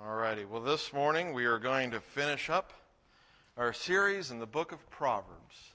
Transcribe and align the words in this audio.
All 0.00 0.14
righty. 0.14 0.46
Well, 0.46 0.62
this 0.62 0.92
morning 0.92 1.34
we 1.34 1.44
are 1.44 1.58
going 1.58 1.90
to 1.90 2.00
finish 2.00 2.48
up 2.48 2.72
our 3.58 3.74
series 3.74 4.30
in 4.30 4.38
the 4.38 4.46
book 4.46 4.72
of 4.72 4.88
Proverbs. 4.90 5.74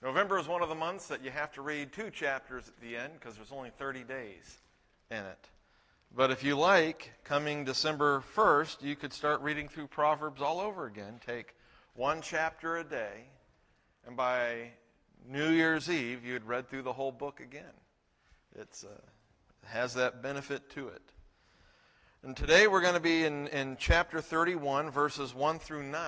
November 0.00 0.38
is 0.38 0.46
one 0.46 0.62
of 0.62 0.68
the 0.68 0.74
months 0.76 1.08
that 1.08 1.22
you 1.22 1.32
have 1.32 1.52
to 1.54 1.60
read 1.60 1.92
two 1.92 2.10
chapters 2.10 2.68
at 2.68 2.80
the 2.80 2.96
end 2.96 3.12
because 3.18 3.34
there's 3.34 3.50
only 3.50 3.70
30 3.70 4.04
days 4.04 4.58
in 5.10 5.18
it. 5.18 5.48
But 6.16 6.30
if 6.30 6.44
you 6.44 6.56
like, 6.56 7.12
coming 7.24 7.64
December 7.64 8.22
1st, 8.36 8.82
you 8.82 8.94
could 8.94 9.12
start 9.12 9.42
reading 9.42 9.68
through 9.68 9.88
Proverbs 9.88 10.40
all 10.40 10.60
over 10.60 10.86
again. 10.86 11.20
Take 11.26 11.56
one 11.94 12.22
chapter 12.22 12.76
a 12.76 12.84
day, 12.84 13.24
and 14.06 14.16
by 14.16 14.70
New 15.28 15.50
Year's 15.50 15.90
Eve, 15.90 16.24
you 16.24 16.34
had 16.34 16.46
read 16.46 16.70
through 16.70 16.82
the 16.82 16.92
whole 16.92 17.12
book 17.12 17.40
again. 17.40 17.74
It's, 18.54 18.84
uh, 18.84 18.90
it 18.90 19.68
has 19.68 19.92
that 19.94 20.22
benefit 20.22 20.70
to 20.70 20.88
it. 20.88 21.02
And 22.24 22.34
today 22.34 22.66
we're 22.68 22.80
going 22.80 22.94
to 22.94 23.00
be 23.00 23.24
in, 23.24 23.48
in 23.48 23.76
chapter 23.78 24.18
31, 24.22 24.90
verses 24.90 25.34
1 25.34 25.58
through 25.58 25.82
9. 25.82 26.00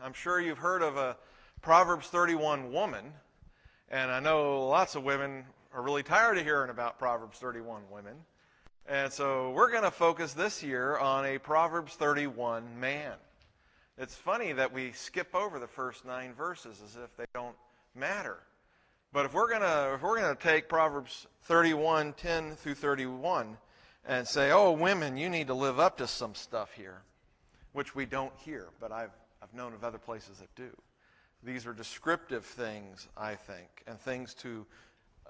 I'm 0.00 0.12
sure 0.12 0.40
you've 0.40 0.58
heard 0.58 0.82
of 0.82 0.96
a 0.96 1.16
Proverbs 1.62 2.06
31 2.06 2.70
woman, 2.70 3.12
and 3.90 4.08
I 4.08 4.20
know 4.20 4.68
lots 4.68 4.94
of 4.94 5.02
women 5.02 5.42
are 5.74 5.82
really 5.82 6.04
tired 6.04 6.38
of 6.38 6.44
hearing 6.44 6.70
about 6.70 7.00
Proverbs 7.00 7.38
31 7.38 7.82
women. 7.90 8.14
And 8.86 9.12
so 9.12 9.50
we're 9.50 9.72
going 9.72 9.82
to 9.82 9.90
focus 9.90 10.32
this 10.32 10.62
year 10.62 10.96
on 10.96 11.26
a 11.26 11.38
Proverbs 11.38 11.94
31 11.94 12.78
man. 12.78 13.14
It's 13.98 14.14
funny 14.14 14.52
that 14.52 14.72
we 14.72 14.92
skip 14.92 15.34
over 15.34 15.58
the 15.58 15.66
first 15.66 16.04
nine 16.04 16.34
verses 16.34 16.80
as 16.84 16.94
if 16.94 17.16
they 17.16 17.26
don't 17.34 17.56
matter. 17.96 18.36
But 19.12 19.26
if 19.26 19.34
we're 19.34 19.48
going 19.48 19.62
to 19.62 19.94
if 19.94 20.02
we're 20.02 20.20
going 20.20 20.36
to 20.36 20.40
take 20.40 20.68
Proverbs 20.68 21.26
31 21.42 22.12
10 22.12 22.54
through 22.54 22.76
31 22.76 23.56
and 24.08 24.26
say, 24.26 24.50
oh, 24.50 24.72
women, 24.72 25.18
you 25.18 25.28
need 25.28 25.48
to 25.48 25.54
live 25.54 25.78
up 25.78 25.98
to 25.98 26.06
some 26.06 26.34
stuff 26.34 26.72
here, 26.72 27.02
which 27.74 27.94
we 27.94 28.06
don't 28.06 28.32
hear, 28.38 28.68
but 28.80 28.90
I've, 28.90 29.12
I've 29.42 29.52
known 29.52 29.74
of 29.74 29.84
other 29.84 29.98
places 29.98 30.38
that 30.38 30.52
do. 30.56 30.70
These 31.44 31.66
are 31.66 31.74
descriptive 31.74 32.44
things, 32.44 33.06
I 33.16 33.34
think, 33.34 33.84
and 33.86 34.00
things 34.00 34.32
to 34.36 34.66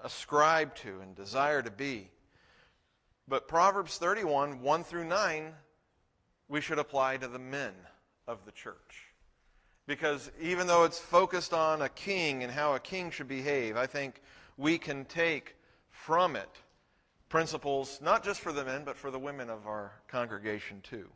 ascribe 0.01 0.73
to 0.75 1.01
and 1.01 1.13
desire 1.13 1.61
to 1.61 1.69
be. 1.69 2.09
But 3.27 3.49
Proverbs 3.49 3.97
31, 3.97 4.61
1 4.61 4.83
through 4.85 5.05
9, 5.05 5.53
we 6.47 6.61
should 6.61 6.79
apply 6.79 7.17
to 7.17 7.27
the 7.27 7.37
men 7.37 7.73
of 8.27 8.45
the 8.45 8.51
church. 8.51 9.07
Because 9.87 10.31
even 10.41 10.67
though 10.67 10.85
it's 10.85 10.99
focused 10.99 11.53
on 11.53 11.81
a 11.81 11.89
king 11.89 12.43
and 12.43 12.51
how 12.51 12.75
a 12.75 12.79
king 12.79 13.11
should 13.11 13.27
behave, 13.27 13.75
I 13.75 13.87
think 13.87 14.21
we 14.57 14.77
can 14.77 15.03
take 15.03 15.55
from 15.91 16.37
it 16.37 16.49
principles, 17.29 17.99
not 18.01 18.23
just 18.23 18.41
for 18.41 18.51
the 18.51 18.65
men, 18.65 18.83
but 18.83 18.97
for 18.97 19.11
the 19.11 19.19
women 19.19 19.49
of 19.49 19.67
our 19.67 19.93
congregation 20.07 20.81
too. 20.81 21.07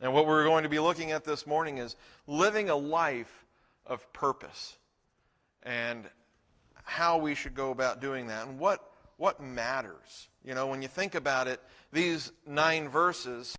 And 0.00 0.12
what 0.12 0.26
we're 0.26 0.44
going 0.44 0.62
to 0.62 0.68
be 0.68 0.78
looking 0.78 1.10
at 1.10 1.24
this 1.24 1.46
morning 1.46 1.78
is 1.78 1.96
living 2.26 2.70
a 2.70 2.76
life 2.76 3.44
of 3.86 4.12
purpose 4.12 4.76
and 5.62 6.04
how 6.84 7.18
we 7.18 7.34
should 7.34 7.54
go 7.54 7.70
about 7.70 8.00
doing 8.00 8.28
that 8.28 8.46
and 8.46 8.58
what, 8.58 8.90
what 9.16 9.40
matters. 9.40 10.28
You 10.44 10.54
know, 10.54 10.68
when 10.68 10.82
you 10.82 10.88
think 10.88 11.14
about 11.14 11.48
it, 11.48 11.60
these 11.92 12.32
nine 12.46 12.88
verses, 12.88 13.56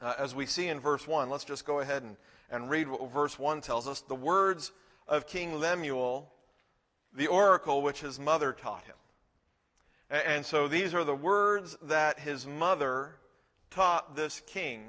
uh, 0.00 0.14
as 0.18 0.34
we 0.34 0.46
see 0.46 0.68
in 0.68 0.78
verse 0.80 1.08
1, 1.08 1.28
let's 1.30 1.44
just 1.44 1.64
go 1.64 1.80
ahead 1.80 2.02
and, 2.02 2.16
and 2.50 2.70
read 2.70 2.88
what 2.88 3.10
verse 3.10 3.38
1 3.38 3.60
tells 3.60 3.88
us. 3.88 4.00
The 4.02 4.14
words 4.14 4.70
of 5.08 5.26
King 5.26 5.58
Lemuel, 5.58 6.30
the 7.14 7.26
oracle 7.26 7.82
which 7.82 8.00
his 8.00 8.20
mother 8.20 8.52
taught 8.52 8.84
him. 8.84 8.94
And 10.10 10.44
so 10.44 10.68
these 10.68 10.94
are 10.94 11.04
the 11.04 11.14
words 11.14 11.76
that 11.82 12.18
his 12.18 12.46
mother 12.46 13.16
taught 13.70 14.16
this 14.16 14.40
king, 14.46 14.82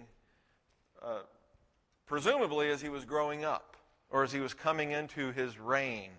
uh, 1.02 1.20
presumably 2.06 2.70
as 2.70 2.82
he 2.82 2.90
was 2.90 3.04
growing 3.04 3.44
up 3.44 3.76
or 4.10 4.24
as 4.24 4.32
he 4.32 4.40
was 4.40 4.54
coming 4.54 4.92
into 4.92 5.32
his 5.32 5.60
reign. 5.60 6.12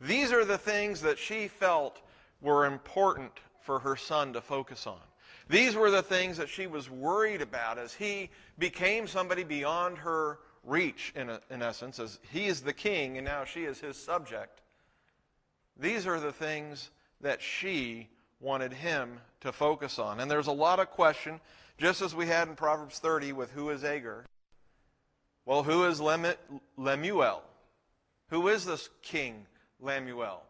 These 0.00 0.32
are 0.32 0.44
the 0.44 0.58
things 0.58 1.00
that 1.00 1.18
she 1.18 1.48
felt 1.48 2.02
were 2.40 2.66
important 2.66 3.32
for 3.60 3.78
her 3.78 3.96
son 3.96 4.32
to 4.34 4.40
focus 4.40 4.86
on. 4.86 5.00
These 5.48 5.74
were 5.74 5.90
the 5.90 6.02
things 6.02 6.36
that 6.36 6.48
she 6.48 6.66
was 6.66 6.90
worried 6.90 7.40
about 7.40 7.78
as 7.78 7.94
he 7.94 8.30
became 8.58 9.06
somebody 9.06 9.44
beyond 9.44 9.98
her 9.98 10.40
reach, 10.64 11.12
in, 11.16 11.30
a, 11.30 11.40
in 11.50 11.62
essence, 11.62 11.98
as 11.98 12.18
he 12.30 12.46
is 12.46 12.60
the 12.60 12.72
king 12.72 13.16
and 13.16 13.24
now 13.24 13.44
she 13.44 13.64
is 13.64 13.80
his 13.80 13.96
subject. 13.96 14.60
These 15.78 16.06
are 16.06 16.20
the 16.20 16.32
things 16.32 16.90
that 17.20 17.40
she 17.40 18.08
wanted 18.42 18.72
him 18.72 19.20
to 19.40 19.52
focus 19.52 19.98
on. 19.98 20.20
And 20.20 20.30
there's 20.30 20.48
a 20.48 20.52
lot 20.52 20.80
of 20.80 20.90
question, 20.90 21.40
just 21.78 22.02
as 22.02 22.14
we 22.14 22.26
had 22.26 22.48
in 22.48 22.56
Proverbs 22.56 22.98
30 22.98 23.32
with 23.32 23.50
who 23.52 23.70
is 23.70 23.84
Agur. 23.84 24.24
Well, 25.46 25.62
who 25.62 25.84
is 25.84 26.00
Lemuel? 26.00 27.42
Who 28.28 28.48
is 28.48 28.64
this 28.64 28.90
king 29.02 29.46
Lemuel? 29.80 30.42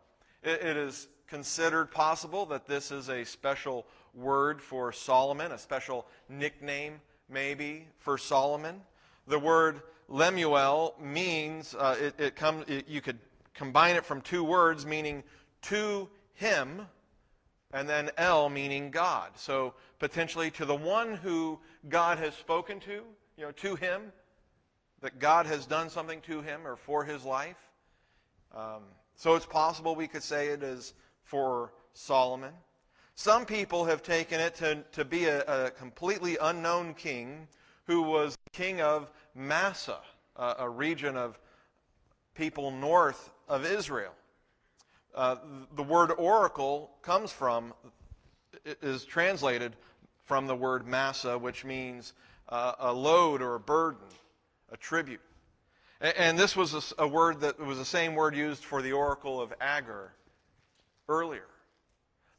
It, 0.42 0.62
it 0.62 0.76
is 0.76 1.08
considered 1.26 1.91
possible 1.91 2.47
that 2.47 2.66
this 2.66 2.91
is 2.91 3.08
a 3.08 3.25
special 3.25 3.86
word 4.14 4.60
for 4.60 4.92
Solomon, 4.92 5.52
a 5.52 5.58
special 5.58 6.06
nickname 6.28 7.00
maybe 7.28 7.86
for 7.98 8.19
Solomon. 8.19 8.81
The 9.26 9.38
word 9.38 9.82
Lemuel 10.08 10.94
means 11.00 11.75
uh, 11.75 11.97
it, 11.98 12.14
it 12.19 12.36
comes. 12.36 12.66
You 12.86 13.00
could 13.00 13.19
combine 13.54 13.97
it 13.97 14.04
from 14.04 14.20
two 14.20 14.44
words 14.44 14.84
meaning 14.84 15.22
to 15.62 16.08
him 16.34 16.82
and 17.72 17.88
then 17.88 18.10
El 18.16 18.48
meaning 18.48 18.90
God. 18.90 19.30
So 19.36 19.74
potentially 19.98 20.50
to 20.52 20.64
the 20.64 20.74
one 20.74 21.14
who 21.14 21.58
God 21.88 22.18
has 22.18 22.34
spoken 22.34 22.80
to, 22.80 23.02
you 23.36 23.44
know, 23.44 23.52
to 23.52 23.76
him, 23.76 24.12
that 25.00 25.18
God 25.18 25.46
has 25.46 25.66
done 25.66 25.90
something 25.90 26.20
to 26.22 26.42
him 26.42 26.66
or 26.66 26.76
for 26.76 27.04
his 27.04 27.24
life. 27.24 27.56
Um, 28.54 28.82
so 29.16 29.34
it's 29.34 29.46
possible 29.46 29.94
we 29.94 30.08
could 30.08 30.22
say 30.22 30.48
it 30.48 30.62
is 30.62 30.94
for 31.24 31.72
Solomon. 31.94 32.52
Some 33.14 33.44
people 33.44 33.84
have 33.84 34.02
taken 34.02 34.40
it 34.40 34.54
to, 34.56 34.82
to 34.92 35.04
be 35.04 35.26
a, 35.26 35.42
a 35.42 35.70
completely 35.70 36.38
unknown 36.40 36.94
king 36.94 37.48
who 37.86 38.02
was 38.02 38.36
king 38.52 38.80
of 38.80 39.10
Massa, 39.34 39.98
a, 40.36 40.54
a 40.60 40.68
region 40.68 41.16
of 41.16 41.38
people 42.34 42.70
north 42.70 43.30
of 43.48 43.66
Israel. 43.66 44.12
Uh, 45.14 45.36
the 45.76 45.82
word 45.82 46.10
oracle 46.16 46.90
comes 47.02 47.30
from, 47.30 47.74
is 48.80 49.04
translated 49.04 49.76
from 50.24 50.46
the 50.46 50.56
word 50.56 50.86
massa, 50.86 51.36
which 51.36 51.64
means 51.64 52.14
uh, 52.48 52.72
a 52.78 52.92
load 52.92 53.42
or 53.42 53.54
a 53.54 53.60
burden, 53.60 54.06
a 54.70 54.76
tribute. 54.76 55.20
And, 56.00 56.16
and 56.16 56.38
this 56.38 56.56
was 56.56 56.94
a, 56.98 57.02
a, 57.02 57.08
word 57.08 57.40
that 57.40 57.58
was 57.58 57.78
the 57.78 57.84
same 57.84 58.14
word 58.14 58.34
used 58.34 58.64
for 58.64 58.80
the 58.80 58.92
oracle 58.92 59.40
of 59.40 59.52
Agur 59.60 60.12
earlier. 61.08 61.46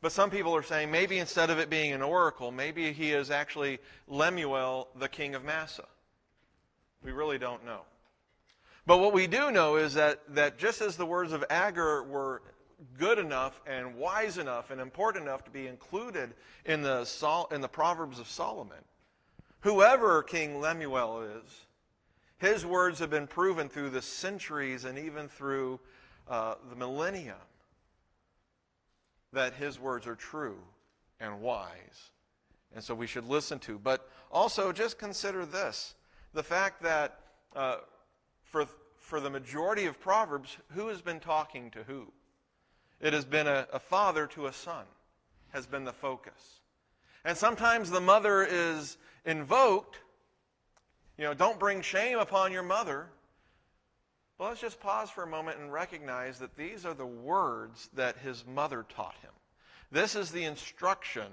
But 0.02 0.12
some 0.12 0.30
people 0.30 0.56
are 0.56 0.64
saying 0.64 0.92
maybe 0.92 1.20
instead 1.20 1.50
of 1.50 1.60
it 1.60 1.70
being 1.70 1.94
an 1.94 2.02
oracle, 2.02 2.52
maybe 2.52 2.92
he 2.92 3.12
is 3.12 3.32
actually 3.32 3.80
Lemuel, 4.08 4.90
the 4.98 5.08
king 5.08 5.36
of 5.36 5.46
Massa. 5.46 5.86
We 7.04 7.12
really 7.12 7.38
don't 7.38 7.66
know. 7.66 7.82
But 8.86 8.98
what 8.98 9.14
we 9.14 9.28
do 9.28 9.50
know 9.52 9.78
is 9.78 9.94
that, 9.94 10.22
that 10.36 10.58
just 10.58 10.82
as 10.82 10.98
the 10.98 11.06
words 11.06 11.32
of 11.32 11.46
Agur 11.50 12.04
were 12.04 12.42
good 12.98 13.20
enough 13.20 13.62
and 13.66 13.96
wise 13.96 14.38
enough 14.38 14.72
and 14.72 14.80
important 14.80 15.26
enough 15.26 15.44
to 15.46 15.52
be 15.52 15.68
included 15.68 16.34
in 16.66 16.82
the, 16.82 17.06
Sol- 17.06 17.48
in 17.52 17.62
the 17.62 17.68
Proverbs 17.68 18.20
of 18.20 18.28
Solomon. 18.28 18.78
Whoever 19.62 20.24
King 20.24 20.60
Lemuel 20.60 21.22
is, 21.22 21.66
his 22.38 22.66
words 22.66 23.00
have 23.00 23.10
been 23.10 23.28
proven 23.28 23.70
through 23.70 23.90
the 23.92 24.02
centuries 24.02 24.84
and 24.84 25.00
even 25.00 25.30
through 25.30 25.80
uh, 26.28 26.56
the 26.70 26.76
millennium 26.76 27.36
that 29.32 29.54
his 29.54 29.80
words 29.80 30.06
are 30.08 30.16
true 30.16 30.58
and 31.20 31.42
wise. 31.42 32.12
And 32.76 32.84
so 32.84 32.94
we 32.94 33.08
should 33.08 33.28
listen 33.28 33.60
to. 33.60 33.80
But 33.80 34.10
also, 34.32 34.72
just 34.72 34.98
consider 34.98 35.46
this 35.46 35.96
the 36.34 36.44
fact 36.44 36.82
that 36.84 37.20
uh, 37.56 37.78
for, 38.44 38.66
for 38.98 39.20
the 39.20 39.30
majority 39.30 39.86
of 39.86 40.00
Proverbs, 40.00 40.58
who 40.74 40.88
has 40.88 41.02
been 41.02 41.20
talking 41.20 41.72
to 41.72 41.84
who? 41.84 42.12
It 43.04 43.12
has 43.12 43.26
been 43.26 43.48
a, 43.48 43.68
a 43.74 43.80
father 43.80 44.28
to 44.28 44.48
a 44.48 44.54
son, 44.54 44.86
has 45.50 45.68
been 45.68 45.84
the 45.84 45.92
focus. 45.92 46.62
And 47.26 47.38
sometimes 47.38 47.92
the 47.92 48.00
mother 48.00 48.48
is 48.50 48.98
invoked. 49.26 49.98
You 51.18 51.26
know, 51.26 51.34
don't 51.34 51.60
bring 51.60 51.82
shame 51.82 52.18
upon 52.18 52.54
your 52.54 52.64
mother. 52.64 53.08
But 54.38 54.46
let's 54.46 54.62
just 54.62 54.80
pause 54.80 55.10
for 55.10 55.24
a 55.24 55.28
moment 55.28 55.60
and 55.60 55.72
recognize 55.72 56.40
that 56.40 56.56
these 56.56 56.86
are 56.86 56.94
the 56.94 57.06
words 57.06 57.90
that 57.94 58.18
his 58.20 58.46
mother 58.48 58.86
taught 58.88 59.16
him. 59.22 59.32
This 59.92 60.16
is 60.16 60.32
the 60.32 60.46
instruction 60.46 61.28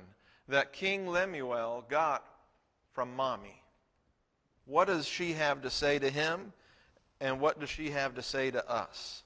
that 0.48 0.72
King 0.72 1.06
Lemuel 1.06 1.84
got 1.88 2.24
from 2.94 3.14
mommy. 3.14 3.62
What 4.66 4.88
does 4.88 5.06
she 5.06 5.34
have 5.34 5.62
to 5.62 5.70
say 5.70 6.00
to 6.00 6.10
him? 6.10 6.52
And 7.20 7.40
what 7.40 7.60
does 7.60 7.70
she 7.70 7.90
have 7.90 8.16
to 8.16 8.22
say 8.22 8.50
to 8.50 8.68
us? 8.68 9.22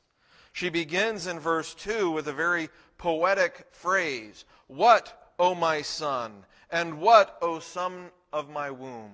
She 0.55 0.69
begins 0.69 1.27
in 1.27 1.41
verse 1.41 1.75
2 1.75 2.13
with 2.13 2.29
a 2.29 2.33
very 2.33 2.69
poetic 2.97 3.67
phrase 3.73 4.45
What, 4.69 5.33
O 5.37 5.53
my 5.53 5.83
son? 5.83 6.45
And 6.71 7.01
what, 7.01 7.37
O 7.43 7.59
son 7.59 8.11
of 8.33 8.49
my 8.49 8.71
womb? 8.71 9.11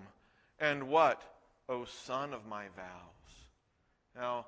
And 0.59 0.89
what, 0.89 1.23
O 1.67 1.87
son 1.87 2.35
of 2.35 2.47
my 2.47 2.65
vows? 2.77 3.47
Now, 4.15 4.47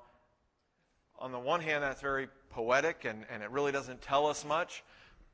on 1.17 1.31
the 1.31 1.39
one 1.39 1.61
hand, 1.61 1.81
that's 1.81 1.99
very 1.99 2.27
poetic 2.51 3.05
and, 3.05 3.25
and 3.31 3.41
it 3.41 3.49
really 3.49 3.71
doesn't 3.71 4.03
tell 4.03 4.27
us 4.27 4.45
much, 4.45 4.83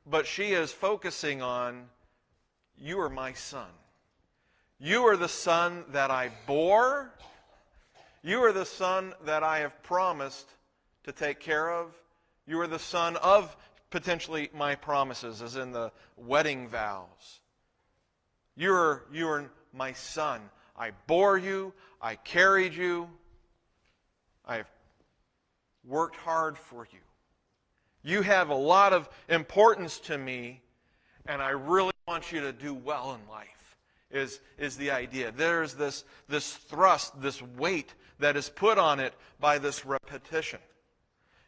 but 0.06 0.26
she 0.26 0.52
is 0.52 0.72
focusing 0.72 1.42
on, 1.42 1.90
You 2.78 2.98
are 3.00 3.10
my 3.10 3.34
son. 3.34 3.68
You 4.78 5.06
are 5.06 5.16
the 5.18 5.28
son 5.28 5.84
that 5.92 6.10
I 6.10 6.30
bore. 6.46 7.12
You 8.22 8.42
are 8.44 8.52
the 8.52 8.64
son 8.64 9.12
that 9.26 9.42
I 9.42 9.58
have 9.58 9.82
promised 9.82 10.46
to 11.04 11.12
take 11.12 11.40
care 11.40 11.70
of. 11.70 11.94
You 12.46 12.60
are 12.60 12.66
the 12.66 12.78
son 12.78 13.16
of 13.16 13.56
potentially 13.90 14.50
my 14.54 14.74
promises, 14.74 15.42
as 15.42 15.56
in 15.56 15.72
the 15.72 15.92
wedding 16.16 16.68
vows. 16.68 17.40
You 18.56 18.72
are, 18.72 19.04
you 19.12 19.28
are 19.28 19.50
my 19.72 19.92
son. 19.92 20.40
I 20.76 20.92
bore 21.06 21.38
you. 21.38 21.72
I 22.00 22.14
carried 22.16 22.74
you. 22.74 23.08
I 24.46 24.58
have 24.58 24.70
worked 25.86 26.16
hard 26.16 26.58
for 26.58 26.86
you. 26.90 26.98
You 28.02 28.22
have 28.22 28.48
a 28.48 28.54
lot 28.54 28.92
of 28.92 29.08
importance 29.28 29.98
to 30.00 30.16
me, 30.16 30.62
and 31.26 31.42
I 31.42 31.50
really 31.50 31.92
want 32.08 32.32
you 32.32 32.40
to 32.40 32.52
do 32.52 32.74
well 32.74 33.14
in 33.14 33.30
life, 33.30 33.76
is, 34.10 34.40
is 34.58 34.76
the 34.76 34.90
idea. 34.90 35.32
There's 35.32 35.74
this, 35.74 36.04
this 36.28 36.52
thrust, 36.54 37.20
this 37.20 37.42
weight 37.42 37.94
that 38.18 38.36
is 38.36 38.48
put 38.48 38.78
on 38.78 39.00
it 39.00 39.14
by 39.38 39.58
this 39.58 39.84
repetition. 39.84 40.60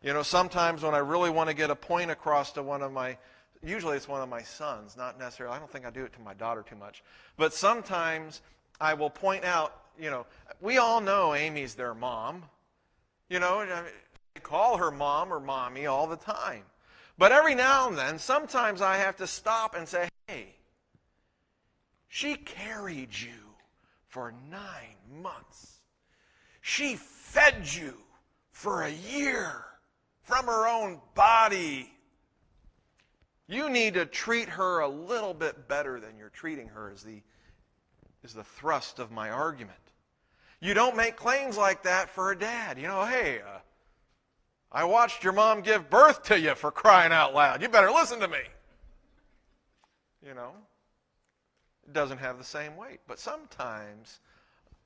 You 0.03 0.13
know, 0.13 0.25
sometimes 0.25 0.83
when 0.83 0.95
I 0.95 0.99
really 0.99 1.31
want 1.31 1.49
to 1.49 1.55
get 1.55 1.71
a 1.71 1.77
point 1.77 2.11
across 2.11 2.51
to 2.53 2.63
one 2.63 2.83
of 2.83 2.93
my, 2.93 3.17
usually 3.63 3.97
it's 3.97 4.09
one 4.09 4.21
of 4.21 4.29
my 4.29 4.43
sons, 4.43 4.97
not 4.97 5.17
necessarily, 5.17 5.55
I 5.55 5.61
don't 5.61 5.71
think 5.71 5.87
I 5.87 5.91
do 5.91 6.05
it 6.05 6.13
to 6.15 6.21
my 6.21 6.35
daughter 6.35 6.65
too 6.69 6.75
much, 6.75 7.05
but 7.37 7.55
sometimes 7.55 8.43
I 8.81 8.95
will 8.95 9.11
point 9.11 9.45
out, 9.45 9.77
you 10.01 10.11
know, 10.11 10.27
we 10.61 10.79
all 10.79 11.01
know 11.01 11.35
Amy's 11.35 11.75
their 11.75 11.95
mom. 11.95 12.43
You 13.29 13.39
know, 13.39 13.65
they 14.35 14.41
call 14.41 14.77
her 14.77 14.91
mom 14.91 15.33
or 15.33 15.39
mommy 15.39 15.87
all 15.87 16.09
the 16.09 16.17
time. 16.17 16.65
But 17.17 17.31
every 17.31 17.55
now 17.55 17.89
and 17.89 17.97
then, 17.97 18.19
sometimes 18.19 18.83
I 18.83 18.97
have 18.97 19.17
to 19.19 19.27
stop 19.29 19.77
and 19.77 19.87
say, 19.87 20.09
hey, 20.27 20.57
she 22.09 22.35
carried 22.35 23.17
you 23.17 23.31
for 24.09 24.35
nine 24.51 25.23
months. 25.23 25.79
She 26.61 26.97
fed 26.97 27.73
you 27.73 27.95
for 28.51 28.83
a 28.83 28.91
year 28.91 29.65
from 30.23 30.47
her 30.47 30.67
own 30.67 31.01
body. 31.15 31.93
You 33.49 33.69
need 33.69 33.95
to 33.95 34.07
treat 34.07 34.49
her 34.49 34.81
a 34.81 34.89
little 34.89 35.35
bit 35.35 35.69
better 35.69 36.01
than 36.01 36.17
you're 36.17 36.31
treating 36.31 36.69
her, 36.69 36.91
is 36.91 37.03
the, 37.03 37.21
is 38.23 38.33
the 38.33 38.45
thrust 38.45 38.99
of 38.99 39.11
my 39.11 39.31
argument. 39.31 39.79
You 40.61 40.75
don't 40.75 40.97
make 40.97 41.17
claims 41.17 41.57
like 41.57 41.83
that 41.83 42.09
for 42.09 42.31
a 42.31 42.39
dad. 42.39 42.79
You 42.79 42.87
know, 42.87 43.05
hey, 43.05 43.41
uh, 43.41 43.59
I 44.71 44.85
watched 44.85 45.25
your 45.25 45.33
mom 45.33 45.61
give 45.61 45.91
birth 45.91 46.23
to 46.25 46.39
you 46.39 46.55
for 46.55 46.71
crying 46.71 47.13
out 47.13 47.35
loud. 47.35 47.61
You 47.61 47.69
better 47.69 47.91
listen 47.91 48.21
to 48.21 48.29
me. 48.29 48.43
You 50.25 50.35
know, 50.35 50.53
it 51.85 51.93
doesn't 51.93 52.19
have 52.19 52.39
the 52.39 52.45
same 52.45 52.77
weight. 52.77 53.01
But 53.09 53.19
sometimes, 53.19 54.21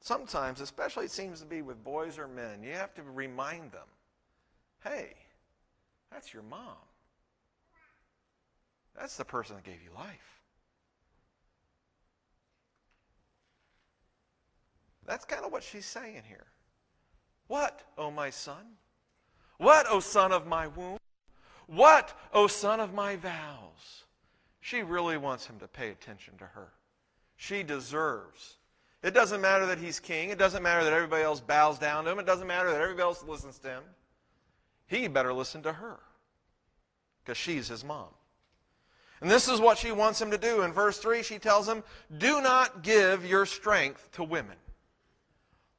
sometimes, 0.00 0.62
especially 0.62 1.05
it 1.05 1.11
seems 1.11 1.41
to 1.41 1.47
be 1.47 1.61
with 1.61 1.85
boys 1.85 2.19
or 2.19 2.27
men, 2.27 2.62
you 2.62 2.73
have 2.73 2.94
to 2.94 3.03
remind 3.03 3.71
them 3.71 3.87
hey, 4.83 5.15
that's 6.16 6.32
your 6.32 6.44
mom. 6.44 6.78
That's 8.98 9.18
the 9.18 9.24
person 9.26 9.56
that 9.56 9.64
gave 9.64 9.82
you 9.84 9.90
life. 9.94 10.40
That's 15.04 15.26
kind 15.26 15.44
of 15.44 15.52
what 15.52 15.62
she's 15.62 15.84
saying 15.84 16.22
here. 16.26 16.46
What, 17.48 17.82
oh 17.98 18.10
my 18.10 18.30
son? 18.30 18.64
What, 19.58 19.84
O 19.90 20.00
son 20.00 20.32
of 20.32 20.46
my 20.46 20.68
womb? 20.68 20.96
What, 21.66 22.18
O 22.32 22.46
son 22.46 22.80
of 22.80 22.94
my 22.94 23.16
vows? 23.16 24.04
She 24.60 24.82
really 24.82 25.18
wants 25.18 25.46
him 25.46 25.58
to 25.58 25.68
pay 25.68 25.90
attention 25.90 26.38
to 26.38 26.46
her. 26.46 26.68
She 27.36 27.62
deserves. 27.62 28.56
It 29.02 29.12
doesn't 29.12 29.42
matter 29.42 29.66
that 29.66 29.76
he's 29.76 30.00
king. 30.00 30.30
It 30.30 30.38
doesn't 30.38 30.62
matter 30.62 30.82
that 30.82 30.94
everybody 30.94 31.24
else 31.24 31.40
bows 31.40 31.78
down 31.78 32.06
to 32.06 32.10
him. 32.10 32.18
It 32.18 32.26
doesn't 32.26 32.46
matter 32.46 32.70
that 32.70 32.80
everybody 32.80 33.02
else 33.02 33.22
listens 33.22 33.58
to 33.58 33.68
him. 33.68 33.82
He 34.86 35.08
better 35.08 35.34
listen 35.34 35.62
to 35.64 35.74
her 35.74 36.00
because 37.26 37.37
she's 37.37 37.67
his 37.69 37.84
mom. 37.84 38.08
And 39.20 39.31
this 39.31 39.49
is 39.49 39.61
what 39.61 39.78
she 39.78 39.90
wants 39.90 40.20
him 40.20 40.31
to 40.31 40.38
do. 40.38 40.62
In 40.62 40.73
verse 40.73 40.99
3, 40.99 41.23
she 41.23 41.38
tells 41.38 41.69
him, 41.69 41.82
Do 42.19 42.40
not 42.40 42.82
give 42.82 43.26
your 43.26 43.46
strength 43.46 44.11
to 44.12 44.23
women 44.23 44.56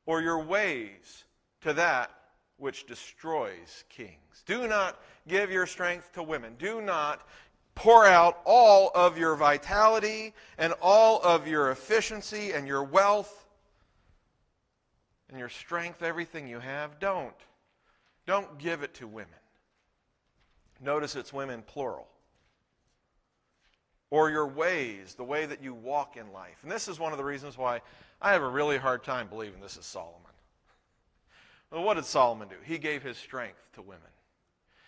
or 0.06 0.22
your 0.22 0.44
ways 0.44 1.24
to 1.62 1.74
that 1.74 2.12
which 2.58 2.86
destroys 2.86 3.86
kings. 3.90 4.44
Do 4.46 4.68
not 4.68 5.00
give 5.28 5.52
your 5.52 5.68
strength 5.68 6.12
to 6.14 6.24
women. 6.24 6.56
Do 6.58 6.82
not 6.82 7.28
pour 7.76 8.06
out 8.06 8.42
all 8.44 8.92
of 8.96 9.18
your 9.18 9.36
vitality 9.36 10.34
and 10.58 10.74
all 10.82 11.22
of 11.22 11.48
your 11.48 11.70
efficiency 11.70 12.52
and 12.52 12.68
your 12.68 12.84
wealth 12.84 13.46
and 15.30 15.38
your 15.38 15.50
strength, 15.50 16.02
everything 16.02 16.48
you 16.48 16.60
have. 16.60 17.00
Don't. 17.00 17.36
Don't 18.26 18.58
give 18.58 18.82
it 18.82 18.96
to 18.96 19.08
women. 19.08 19.30
Notice 20.82 21.16
it's 21.16 21.34
women 21.34 21.64
plural. 21.66 22.08
Or 24.10 24.30
your 24.30 24.48
ways, 24.48 25.16
the 25.16 25.24
way 25.24 25.46
that 25.46 25.62
you 25.62 25.74
walk 25.74 26.16
in 26.16 26.32
life. 26.32 26.60
And 26.64 26.72
this 26.72 26.88
is 26.88 27.00
one 27.00 27.12
of 27.12 27.18
the 27.18 27.26
reasons 27.26 27.58
why 27.58 27.82
I 28.22 28.32
have 28.32 28.42
a 28.42 28.48
really 28.48 28.78
hard 28.78 29.04
time 29.04 29.28
believing 29.28 29.60
this 29.60 29.78
is 29.78 29.86
Solomon. 29.86 30.22
Well, 31.72 31.84
what 31.84 31.96
did 31.96 32.06
Solomon 32.06 32.48
do? 32.48 32.56
He 32.64 32.78
gave 32.78 33.04
his 33.04 33.18
strength 33.18 33.60
to 33.74 33.82
women. 33.82 34.02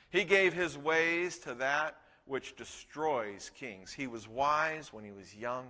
He 0.10 0.24
gave 0.24 0.54
his 0.54 0.78
ways 0.78 1.38
to 1.40 1.54
that 1.56 1.98
which 2.26 2.56
destroys 2.56 3.52
kings. 3.56 3.92
He 3.92 4.08
was 4.08 4.28
wise 4.28 4.94
when 4.94 5.04
he 5.04 5.12
was 5.12 5.36
young, 5.36 5.66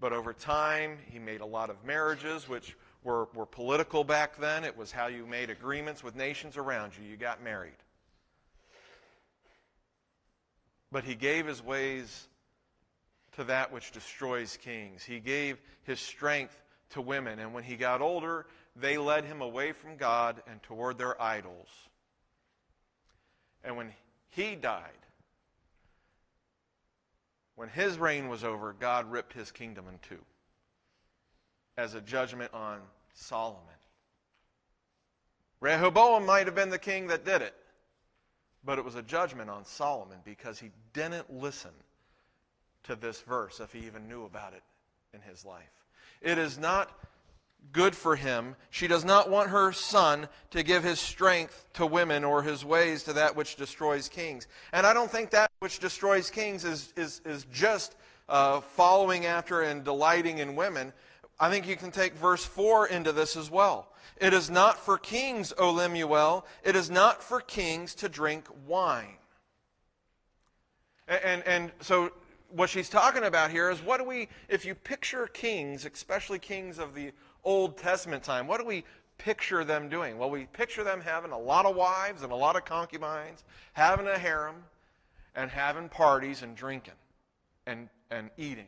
but 0.00 0.12
over 0.12 0.32
time 0.32 0.98
he 1.10 1.18
made 1.18 1.40
a 1.40 1.46
lot 1.46 1.70
of 1.70 1.84
marriages 1.84 2.48
which 2.48 2.76
were, 3.02 3.28
were 3.34 3.46
political 3.46 4.04
back 4.04 4.36
then. 4.36 4.64
It 4.64 4.76
was 4.76 4.92
how 4.92 5.06
you 5.06 5.26
made 5.26 5.48
agreements 5.48 6.04
with 6.04 6.16
nations 6.16 6.56
around 6.56 6.92
you. 6.98 7.08
You 7.08 7.16
got 7.16 7.42
married. 7.42 7.76
But 10.90 11.04
he 11.04 11.14
gave 11.14 11.46
his 11.46 11.62
ways 11.62 12.28
to 13.32 13.44
that 13.44 13.72
which 13.72 13.92
destroys 13.92 14.56
kings. 14.56 15.04
He 15.04 15.20
gave 15.20 15.58
his 15.84 16.00
strength 16.00 16.60
to 16.90 17.00
women. 17.00 17.38
And 17.38 17.52
when 17.52 17.64
he 17.64 17.76
got 17.76 18.00
older, 18.00 18.46
they 18.74 18.98
led 18.98 19.24
him 19.24 19.42
away 19.42 19.72
from 19.72 19.96
God 19.96 20.42
and 20.50 20.62
toward 20.62 20.98
their 20.98 21.20
idols. 21.20 21.68
And 23.62 23.76
when 23.76 23.92
he 24.30 24.54
died, 24.54 24.82
when 27.56 27.68
his 27.68 27.98
reign 27.98 28.28
was 28.28 28.44
over, 28.44 28.72
God 28.72 29.10
ripped 29.10 29.32
his 29.32 29.50
kingdom 29.50 29.86
in 29.88 29.98
two 30.08 30.24
as 31.76 31.94
a 31.94 32.00
judgment 32.00 32.52
on 32.54 32.80
Solomon. 33.14 33.62
Rehoboam 35.60 36.24
might 36.24 36.46
have 36.46 36.54
been 36.54 36.70
the 36.70 36.78
king 36.78 37.08
that 37.08 37.24
did 37.24 37.42
it, 37.42 37.54
but 38.68 38.78
it 38.78 38.84
was 38.84 38.96
a 38.96 39.02
judgment 39.02 39.48
on 39.48 39.64
Solomon 39.64 40.18
because 40.26 40.58
he 40.58 40.70
didn't 40.92 41.32
listen 41.32 41.70
to 42.82 42.96
this 42.96 43.22
verse 43.22 43.60
if 43.60 43.72
he 43.72 43.86
even 43.86 44.06
knew 44.06 44.26
about 44.26 44.52
it 44.52 44.62
in 45.14 45.22
his 45.22 45.42
life. 45.42 45.86
It 46.20 46.36
is 46.36 46.58
not 46.58 46.90
good 47.72 47.96
for 47.96 48.14
him. 48.14 48.56
She 48.68 48.86
does 48.86 49.06
not 49.06 49.30
want 49.30 49.48
her 49.48 49.72
son 49.72 50.28
to 50.50 50.62
give 50.62 50.84
his 50.84 51.00
strength 51.00 51.64
to 51.72 51.86
women 51.86 52.24
or 52.24 52.42
his 52.42 52.62
ways 52.62 53.04
to 53.04 53.14
that 53.14 53.34
which 53.34 53.56
destroys 53.56 54.06
kings. 54.06 54.46
And 54.74 54.86
I 54.86 54.92
don't 54.92 55.10
think 55.10 55.30
that 55.30 55.50
which 55.60 55.78
destroys 55.78 56.28
kings 56.28 56.66
is, 56.66 56.92
is, 56.94 57.22
is 57.24 57.46
just 57.50 57.96
uh, 58.28 58.60
following 58.60 59.24
after 59.24 59.62
and 59.62 59.82
delighting 59.82 60.40
in 60.40 60.56
women. 60.56 60.92
I 61.40 61.48
think 61.48 61.66
you 61.66 61.76
can 61.76 61.90
take 61.90 62.12
verse 62.12 62.44
4 62.44 62.88
into 62.88 63.12
this 63.12 63.34
as 63.34 63.50
well. 63.50 63.88
It 64.16 64.32
is 64.32 64.50
not 64.50 64.78
for 64.78 64.98
kings, 64.98 65.52
O 65.58 65.70
Lemuel, 65.70 66.46
it 66.64 66.74
is 66.74 66.90
not 66.90 67.22
for 67.22 67.40
kings 67.40 67.94
to 67.96 68.08
drink 68.08 68.46
wine. 68.66 69.16
And, 71.06 71.20
and, 71.24 71.42
and 71.46 71.72
so 71.80 72.12
what 72.50 72.70
she's 72.70 72.88
talking 72.88 73.24
about 73.24 73.50
here 73.50 73.70
is 73.70 73.80
what 73.80 73.98
do 73.98 74.04
we, 74.04 74.28
if 74.48 74.64
you 74.64 74.74
picture 74.74 75.26
kings, 75.26 75.84
especially 75.84 76.38
kings 76.38 76.78
of 76.78 76.94
the 76.94 77.12
Old 77.44 77.76
Testament 77.76 78.22
time, 78.22 78.46
what 78.46 78.60
do 78.60 78.66
we 78.66 78.84
picture 79.18 79.64
them 79.64 79.88
doing? 79.88 80.18
Well, 80.18 80.30
we 80.30 80.46
picture 80.46 80.84
them 80.84 81.00
having 81.00 81.32
a 81.32 81.38
lot 81.38 81.66
of 81.66 81.76
wives 81.76 82.22
and 82.22 82.32
a 82.32 82.36
lot 82.36 82.56
of 82.56 82.64
concubines, 82.64 83.44
having 83.72 84.06
a 84.06 84.18
harem, 84.18 84.56
and 85.34 85.50
having 85.50 85.88
parties 85.88 86.42
and 86.42 86.56
drinking 86.56 86.94
and, 87.66 87.88
and 88.10 88.30
eating 88.36 88.66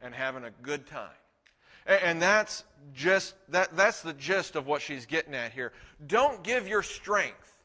and 0.00 0.14
having 0.14 0.44
a 0.44 0.50
good 0.62 0.86
time. 0.86 1.10
And, 1.88 2.20
that's 2.20 2.64
just 2.94 3.34
that, 3.48 3.74
that's 3.74 4.02
the 4.02 4.12
gist 4.12 4.56
of 4.56 4.66
what 4.66 4.82
she's 4.82 5.06
getting 5.06 5.34
at 5.34 5.52
here. 5.52 5.72
Don't 6.06 6.44
give 6.44 6.68
your 6.68 6.82
strength 6.82 7.58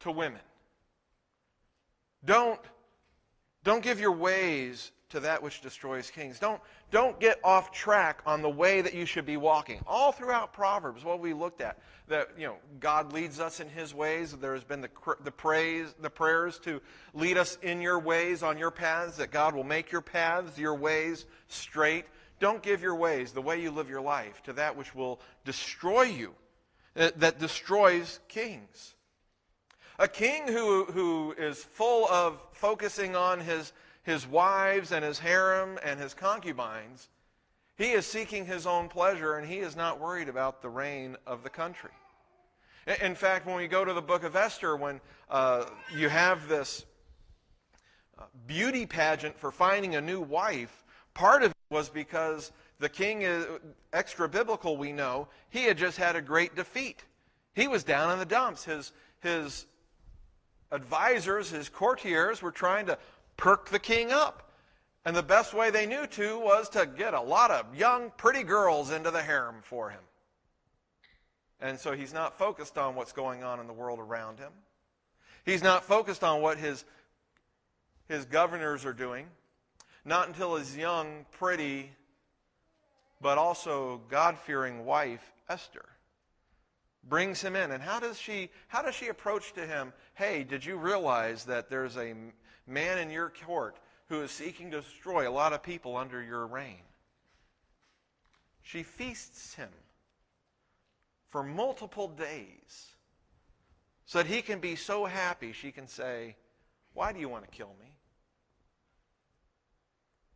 to 0.00 0.10
women. 0.10 0.40
Don't, 2.24 2.60
don't 3.62 3.82
give 3.82 4.00
your 4.00 4.12
ways 4.12 4.90
to 5.10 5.20
that 5.20 5.42
which 5.42 5.60
destroys 5.60 6.10
kings. 6.10 6.38
Don't, 6.38 6.60
don't 6.90 7.18
get 7.20 7.38
off 7.44 7.72
track 7.72 8.20
on 8.26 8.42
the 8.42 8.48
way 8.48 8.80
that 8.80 8.94
you 8.94 9.04
should 9.04 9.26
be 9.26 9.36
walking. 9.36 9.80
All 9.86 10.12
throughout 10.12 10.52
Proverbs, 10.52 11.04
what 11.04 11.20
we 11.20 11.32
looked 11.32 11.60
at, 11.60 11.78
that 12.08 12.28
you 12.38 12.46
know, 12.46 12.56
God 12.78 13.12
leads 13.12 13.40
us 13.40 13.60
in 13.60 13.68
his 13.68 13.94
ways. 13.94 14.32
There 14.32 14.54
has 14.54 14.64
been 14.64 14.80
the, 14.80 14.90
the 15.24 15.30
praise, 15.30 15.94
the 16.00 16.10
prayers 16.10 16.58
to 16.60 16.80
lead 17.14 17.38
us 17.38 17.58
in 17.62 17.80
your 17.80 17.98
ways, 17.98 18.42
on 18.42 18.56
your 18.58 18.70
paths, 18.70 19.16
that 19.16 19.30
God 19.30 19.54
will 19.54 19.64
make 19.64 19.90
your 19.90 20.00
paths, 20.00 20.58
your 20.58 20.74
ways 20.74 21.26
straight. 21.48 22.06
Don't 22.40 22.62
give 22.62 22.82
your 22.82 22.96
ways, 22.96 23.32
the 23.32 23.42
way 23.42 23.60
you 23.60 23.70
live 23.70 23.88
your 23.88 24.00
life, 24.00 24.42
to 24.44 24.52
that 24.54 24.76
which 24.76 24.94
will 24.94 25.20
destroy 25.44 26.02
you, 26.02 26.34
that, 26.94 27.20
that 27.20 27.38
destroys 27.38 28.18
kings. 28.28 28.94
A 29.98 30.08
king 30.08 30.48
who, 30.48 30.86
who 30.86 31.34
is 31.38 31.62
full 31.62 32.08
of 32.08 32.40
focusing 32.52 33.14
on 33.14 33.40
his 33.40 33.72
his 34.02 34.26
wives 34.26 34.92
and 34.92 35.04
his 35.04 35.18
harem 35.18 35.78
and 35.84 36.00
his 36.00 36.14
concubines, 36.14 37.08
he 37.76 37.92
is 37.92 38.06
seeking 38.06 38.46
his 38.46 38.66
own 38.66 38.88
pleasure 38.88 39.36
and 39.36 39.48
he 39.48 39.58
is 39.58 39.76
not 39.76 40.00
worried 40.00 40.28
about 40.28 40.62
the 40.62 40.68
reign 40.68 41.16
of 41.26 41.42
the 41.42 41.50
country. 41.50 41.90
In 43.02 43.14
fact, 43.14 43.46
when 43.46 43.56
we 43.56 43.68
go 43.68 43.84
to 43.84 43.92
the 43.92 44.02
book 44.02 44.24
of 44.24 44.36
Esther, 44.36 44.76
when 44.76 45.00
uh, 45.28 45.66
you 45.94 46.08
have 46.08 46.48
this 46.48 46.84
uh, 48.18 48.24
beauty 48.46 48.86
pageant 48.86 49.38
for 49.38 49.52
finding 49.52 49.94
a 49.94 50.00
new 50.00 50.20
wife, 50.20 50.84
part 51.14 51.42
of 51.42 51.52
was 51.70 51.88
because 51.88 52.50
the 52.80 52.88
king 52.88 53.22
is 53.22 53.46
extra 53.92 54.28
biblical, 54.28 54.76
we 54.76 54.92
know. 54.92 55.28
He 55.50 55.64
had 55.64 55.78
just 55.78 55.96
had 55.96 56.16
a 56.16 56.20
great 56.20 56.56
defeat. 56.56 57.04
He 57.54 57.68
was 57.68 57.84
down 57.84 58.12
in 58.12 58.18
the 58.18 58.24
dumps. 58.24 58.64
His, 58.64 58.92
his 59.20 59.66
advisors, 60.72 61.48
his 61.50 61.68
courtiers, 61.68 62.42
were 62.42 62.50
trying 62.50 62.86
to 62.86 62.98
perk 63.36 63.68
the 63.68 63.78
king 63.78 64.10
up. 64.10 64.50
And 65.04 65.16
the 65.16 65.22
best 65.22 65.54
way 65.54 65.70
they 65.70 65.86
knew 65.86 66.06
to 66.08 66.38
was 66.40 66.68
to 66.70 66.86
get 66.86 67.14
a 67.14 67.20
lot 67.20 67.50
of 67.50 67.74
young, 67.74 68.10
pretty 68.16 68.42
girls 68.42 68.90
into 68.90 69.10
the 69.10 69.22
harem 69.22 69.56
for 69.62 69.90
him. 69.90 70.00
And 71.60 71.78
so 71.78 71.92
he's 71.92 72.12
not 72.12 72.36
focused 72.36 72.78
on 72.78 72.96
what's 72.96 73.12
going 73.12 73.44
on 73.44 73.60
in 73.60 73.66
the 73.66 73.72
world 73.72 73.98
around 73.98 74.38
him. 74.38 74.52
He's 75.44 75.62
not 75.62 75.84
focused 75.84 76.24
on 76.24 76.42
what 76.42 76.58
his, 76.58 76.84
his 78.08 78.24
governors 78.24 78.84
are 78.84 78.92
doing. 78.92 79.26
Not 80.10 80.26
until 80.26 80.56
his 80.56 80.76
young, 80.76 81.24
pretty, 81.30 81.88
but 83.20 83.38
also 83.38 84.00
God 84.08 84.36
fearing 84.36 84.84
wife, 84.84 85.22
Esther, 85.48 85.88
brings 87.04 87.40
him 87.40 87.54
in. 87.54 87.70
And 87.70 87.80
how 87.80 88.00
does 88.00 88.18
she 88.18 88.50
how 88.66 88.82
does 88.82 88.96
she 88.96 89.06
approach 89.06 89.52
to 89.52 89.64
him? 89.64 89.92
Hey, 90.14 90.42
did 90.42 90.64
you 90.64 90.78
realize 90.78 91.44
that 91.44 91.70
there's 91.70 91.96
a 91.96 92.12
man 92.66 92.98
in 92.98 93.08
your 93.08 93.32
court 93.46 93.76
who 94.08 94.20
is 94.22 94.32
seeking 94.32 94.72
to 94.72 94.80
destroy 94.80 95.28
a 95.28 95.30
lot 95.30 95.52
of 95.52 95.62
people 95.62 95.96
under 95.96 96.20
your 96.20 96.44
reign. 96.44 96.82
She 98.62 98.82
feasts 98.82 99.54
him 99.54 99.70
for 101.28 101.44
multiple 101.44 102.08
days 102.08 102.88
so 104.06 104.18
that 104.18 104.26
he 104.26 104.42
can 104.42 104.58
be 104.58 104.74
so 104.74 105.04
happy 105.04 105.52
she 105.52 105.70
can 105.70 105.86
say, 105.86 106.34
Why 106.94 107.12
do 107.12 107.20
you 107.20 107.28
want 107.28 107.44
to 107.44 107.56
kill 107.56 107.76
me? 107.80 107.99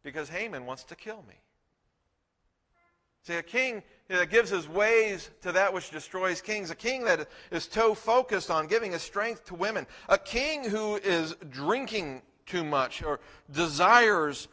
Because 0.05 0.29
Haman 0.29 0.67
wants 0.67 0.85
to 0.85 0.95
kill 0.95 1.25
me. 1.29 1.35
See, 3.23 3.35
a 3.35 3.43
king 3.43 3.83
that 4.09 4.29
gives 4.29 4.51
his 4.51 4.69
ways 4.69 5.31
to 5.41 5.51
that 5.53 5.73
which 5.73 5.91
destroys 5.91 6.43
kings, 6.43 6.71
a 6.71 6.75
king 6.75 7.05
that 7.05 7.27
is 7.51 7.67
so 7.73 7.95
focused 7.95 8.51
on 8.51 8.67
giving 8.67 8.93
his 8.93 9.01
strength 9.01 9.47
to 9.47 9.55
women, 9.55 9.87
a 10.11 10.19
king 10.19 10.63
who 10.63 10.97
is 10.97 11.35
drinking 11.51 12.21
too 12.45 12.63
much 12.63 13.03
or 13.03 13.21
desires 13.51 14.49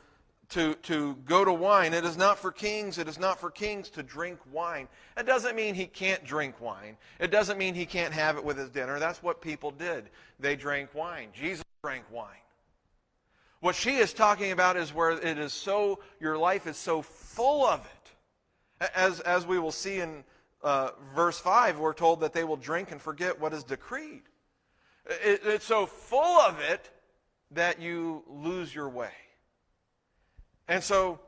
to, 0.52 0.76
to 0.76 1.16
go 1.26 1.44
to 1.44 1.52
wine. 1.52 1.94
It 1.94 2.06
is 2.06 2.18
not 2.18 2.38
for 2.38 2.52
kings. 2.52 2.98
It 2.98 3.10
is 3.10 3.20
not 3.20 3.40
for 3.40 3.50
kings 3.50 3.90
to 3.92 4.04
drink 4.04 4.40
wine. 4.52 4.88
It 5.18 5.26
doesn't 5.26 5.56
mean 5.56 5.76
he 5.76 5.86
can't 5.86 6.24
drink 6.24 6.60
wine. 6.62 6.98
It 7.20 7.32
doesn't 7.32 7.58
mean 7.58 7.74
he 7.74 7.86
can't 7.86 8.14
have 8.14 8.38
it 8.38 8.44
with 8.44 8.58
his 8.58 8.70
dinner. 8.70 9.00
That's 9.00 9.24
what 9.24 9.42
people 9.42 9.72
did. 9.72 10.10
They 10.40 10.56
drank 10.56 10.94
wine. 10.94 11.30
Jesus 11.34 11.64
drank 11.84 12.04
wine. 12.12 12.36
What 13.62 13.76
she 13.76 13.96
is 13.96 14.14
talking 14.14 14.52
about 14.52 14.76
is 14.76 14.94
where 14.94 15.12
it 15.12 15.38
is 15.38 15.54
so, 15.54 16.00
your 16.20 16.38
life 16.38 16.68
is 16.68 16.78
so 16.78 17.02
full 17.02 17.66
of 17.66 17.80
it 17.86 18.02
as, 18.96 19.20
as 19.22 19.46
we 19.46 19.60
will 19.60 19.72
see 19.72 20.00
in 20.00 20.24
uh, 20.64 20.90
verse 21.16 21.40
5, 21.40 21.80
we're 21.80 21.94
told 21.94 22.20
that 22.22 22.34
they 22.34 22.44
will 22.44 22.58
drink 22.58 22.92
and 22.92 23.02
forget 23.02 23.40
what 23.40 23.54
is 23.54 23.64
decreed. 23.64 24.24
It, 25.06 25.42
it's 25.44 25.66
so 25.66 25.86
full 25.86 26.40
of 26.40 26.60
it 26.60 26.90
that 27.52 27.82
you 27.82 28.24
lose 28.28 28.74
your 28.74 28.90
way. 28.90 29.12
And 30.68 30.84
so, 30.84 31.20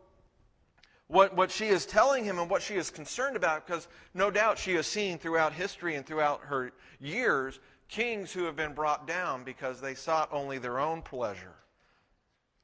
what, 1.07 1.35
what 1.35 1.51
she 1.51 1.65
is 1.65 1.85
telling 1.85 2.23
him 2.23 2.39
and 2.39 2.49
what 2.49 2.61
she 2.61 2.75
is 2.75 2.89
concerned 2.89 3.35
about, 3.35 3.67
because 3.67 3.87
no 4.13 4.31
doubt 4.31 4.57
she 4.57 4.73
has 4.75 4.87
seen 4.87 5.17
throughout 5.17 5.53
history 5.53 5.95
and 5.95 6.05
throughout 6.05 6.41
her 6.41 6.71
years 6.99 7.59
kings 7.89 8.31
who 8.31 8.45
have 8.45 8.55
been 8.55 8.73
brought 8.73 9.05
down 9.05 9.43
because 9.43 9.79
they 9.79 9.93
sought 9.93 10.29
only 10.31 10.57
their 10.57 10.79
own 10.79 11.01
pleasure. 11.01 11.53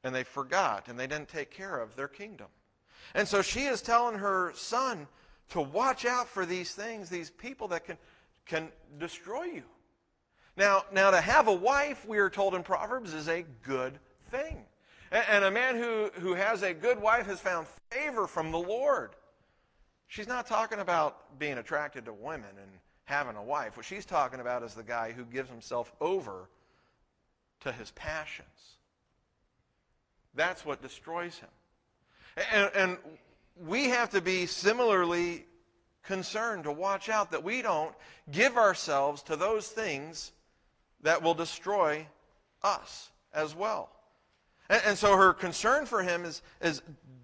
And 0.02 0.14
they 0.14 0.24
forgot 0.24 0.88
and 0.88 0.98
they 0.98 1.06
didn't 1.06 1.28
take 1.28 1.50
care 1.50 1.78
of 1.78 1.96
their 1.96 2.08
kingdom. 2.08 2.48
And 3.14 3.26
so 3.26 3.42
she 3.42 3.64
is 3.64 3.82
telling 3.82 4.18
her 4.18 4.52
son 4.54 5.06
to 5.50 5.60
watch 5.60 6.04
out 6.04 6.28
for 6.28 6.46
these 6.46 6.72
things, 6.72 7.08
these 7.10 7.30
people 7.30 7.68
that 7.68 7.84
can, 7.84 7.98
can 8.46 8.68
destroy 8.98 9.44
you. 9.44 9.62
Now, 10.56 10.84
now, 10.92 11.10
to 11.10 11.20
have 11.20 11.48
a 11.48 11.54
wife, 11.54 12.06
we 12.06 12.18
are 12.18 12.30
told 12.30 12.54
in 12.54 12.62
Proverbs, 12.62 13.14
is 13.14 13.28
a 13.28 13.44
good 13.62 13.98
thing. 14.30 14.64
And, 15.10 15.24
and 15.28 15.44
a 15.44 15.50
man 15.50 15.76
who, 15.76 16.10
who 16.20 16.34
has 16.34 16.62
a 16.62 16.74
good 16.74 17.00
wife 17.00 17.26
has 17.26 17.40
found 17.40 17.66
favor 17.90 18.26
from 18.26 18.50
the 18.50 18.58
Lord. 18.58 19.10
She's 20.06 20.28
not 20.28 20.46
talking 20.46 20.80
about 20.80 21.38
being 21.38 21.58
attracted 21.58 22.04
to 22.06 22.12
women 22.12 22.50
and 22.60 22.70
having 23.04 23.36
a 23.36 23.42
wife. 23.42 23.76
What 23.76 23.86
she's 23.86 24.04
talking 24.04 24.40
about 24.40 24.62
is 24.62 24.74
the 24.74 24.82
guy 24.82 25.12
who 25.12 25.24
gives 25.24 25.48
himself 25.48 25.92
over 26.00 26.48
to 27.60 27.72
his 27.72 27.90
passions. 27.92 28.76
That's 30.34 30.64
what 30.64 30.82
destroys 30.82 31.38
him. 31.38 31.48
And, 32.52 32.70
and 32.74 32.98
we 33.66 33.88
have 33.90 34.10
to 34.10 34.20
be 34.20 34.46
similarly 34.46 35.46
concerned 36.02 36.64
to 36.64 36.72
watch 36.72 37.08
out 37.08 37.30
that 37.30 37.44
we 37.44 37.62
don't 37.62 37.94
give 38.30 38.56
ourselves 38.56 39.22
to 39.24 39.36
those 39.36 39.68
things 39.68 40.32
that 41.02 41.22
will 41.22 41.34
destroy 41.34 42.06
us 42.62 43.10
as 43.32 43.54
well. 43.54 43.90
And, 44.68 44.82
and, 44.86 44.98
so 44.98 45.16
her 45.16 45.32
concern 45.32 45.86
for 45.86 46.02
him 46.02 46.24
is, 46.24 46.42
is 46.60 46.82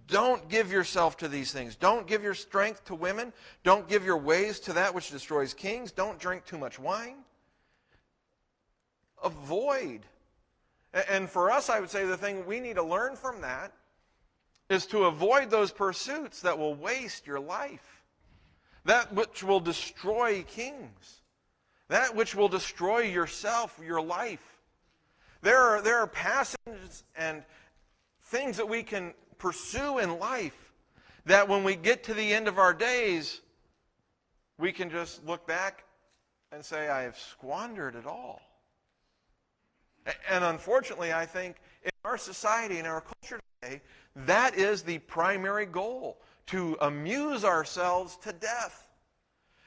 don't 0.08 0.48
give 0.48 0.70
yourself 0.70 1.16
to 1.18 1.28
these 1.28 1.52
things. 1.52 1.76
Don't 1.76 2.06
give 2.06 2.22
your 2.22 2.34
strength 2.34 2.84
to 2.86 2.94
women. 2.94 3.32
Don't 3.64 3.88
give 3.88 4.04
your 4.04 4.18
ways 4.18 4.60
to 4.60 4.72
that 4.74 4.94
which 4.94 5.10
destroys 5.10 5.54
kings. 5.54 5.92
Don't 5.92 6.18
drink 6.18 6.44
too 6.44 6.58
much 6.58 6.78
wine. 6.78 7.16
Avoid. 9.22 10.00
And 11.08 11.28
for 11.28 11.50
us, 11.50 11.68
I 11.68 11.78
would 11.78 11.90
say 11.90 12.06
the 12.06 12.16
thing 12.16 12.46
we 12.46 12.58
need 12.58 12.76
to 12.76 12.82
learn 12.82 13.16
from 13.16 13.42
that 13.42 13.72
is 14.70 14.86
to 14.86 15.04
avoid 15.04 15.50
those 15.50 15.70
pursuits 15.70 16.40
that 16.40 16.58
will 16.58 16.74
waste 16.74 17.26
your 17.26 17.38
life, 17.38 18.02
that 18.86 19.12
which 19.12 19.44
will 19.44 19.60
destroy 19.60 20.42
kings, 20.44 21.20
that 21.88 22.16
which 22.16 22.34
will 22.34 22.48
destroy 22.48 23.00
yourself, 23.00 23.78
your 23.84 24.00
life. 24.00 24.58
There 25.42 25.60
are, 25.60 25.82
there 25.82 25.98
are 25.98 26.06
passions 26.06 27.04
and 27.14 27.42
things 28.24 28.56
that 28.56 28.68
we 28.68 28.82
can 28.82 29.12
pursue 29.38 29.98
in 29.98 30.18
life 30.18 30.72
that 31.26 31.46
when 31.46 31.62
we 31.62 31.76
get 31.76 32.04
to 32.04 32.14
the 32.14 32.32
end 32.32 32.48
of 32.48 32.58
our 32.58 32.72
days, 32.72 33.42
we 34.58 34.72
can 34.72 34.88
just 34.88 35.24
look 35.26 35.46
back 35.46 35.84
and 36.52 36.64
say, 36.64 36.88
I 36.88 37.02
have 37.02 37.18
squandered 37.18 37.96
it 37.96 38.06
all. 38.06 38.40
And 40.30 40.44
unfortunately, 40.44 41.12
I 41.12 41.26
think 41.26 41.56
in 41.84 41.90
our 42.04 42.18
society, 42.18 42.78
in 42.78 42.86
our 42.86 43.00
culture 43.00 43.40
today, 43.60 43.80
that 44.14 44.56
is 44.56 44.82
the 44.82 44.98
primary 44.98 45.66
goal 45.66 46.18
to 46.46 46.76
amuse 46.80 47.44
ourselves 47.44 48.16
to 48.22 48.32
death. 48.32 48.86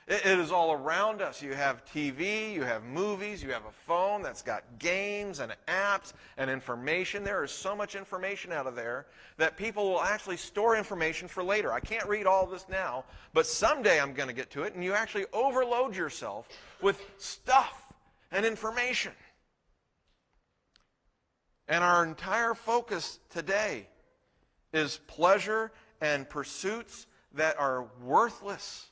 It 0.07 0.39
is 0.39 0.51
all 0.51 0.71
around 0.71 1.21
us. 1.21 1.39
You 1.39 1.53
have 1.53 1.85
TV, 1.85 2.51
you 2.51 2.63
have 2.63 2.83
movies, 2.83 3.43
you 3.43 3.51
have 3.51 3.65
a 3.65 3.71
phone 3.85 4.23
that's 4.23 4.41
got 4.41 4.63
games 4.79 5.39
and 5.39 5.55
apps 5.67 6.13
and 6.37 6.49
information. 6.49 7.23
There 7.23 7.43
is 7.43 7.51
so 7.51 7.75
much 7.75 7.93
information 7.93 8.51
out 8.51 8.65
of 8.65 8.75
there 8.75 9.05
that 9.37 9.55
people 9.55 9.87
will 9.87 10.01
actually 10.01 10.37
store 10.37 10.75
information 10.75 11.27
for 11.27 11.43
later. 11.43 11.71
I 11.71 11.79
can't 11.79 12.07
read 12.09 12.25
all 12.25 12.47
this 12.47 12.65
now, 12.67 13.05
but 13.33 13.45
someday 13.45 14.01
I'm 14.01 14.13
going 14.13 14.29
to 14.29 14.33
get 14.33 14.49
to 14.51 14.63
it, 14.63 14.73
and 14.73 14.83
you 14.83 14.93
actually 14.93 15.25
overload 15.31 15.95
yourself 15.95 16.49
with 16.81 16.99
stuff 17.19 17.85
and 18.31 18.47
information. 18.47 19.11
And 21.69 21.83
our 21.83 22.03
entire 22.03 22.55
focus 22.55 23.19
today 23.29 23.87
is 24.73 24.99
pleasure 25.05 25.71
and 26.01 26.27
pursuits 26.27 27.05
that 27.35 27.59
are 27.59 27.85
worthless. 28.03 28.87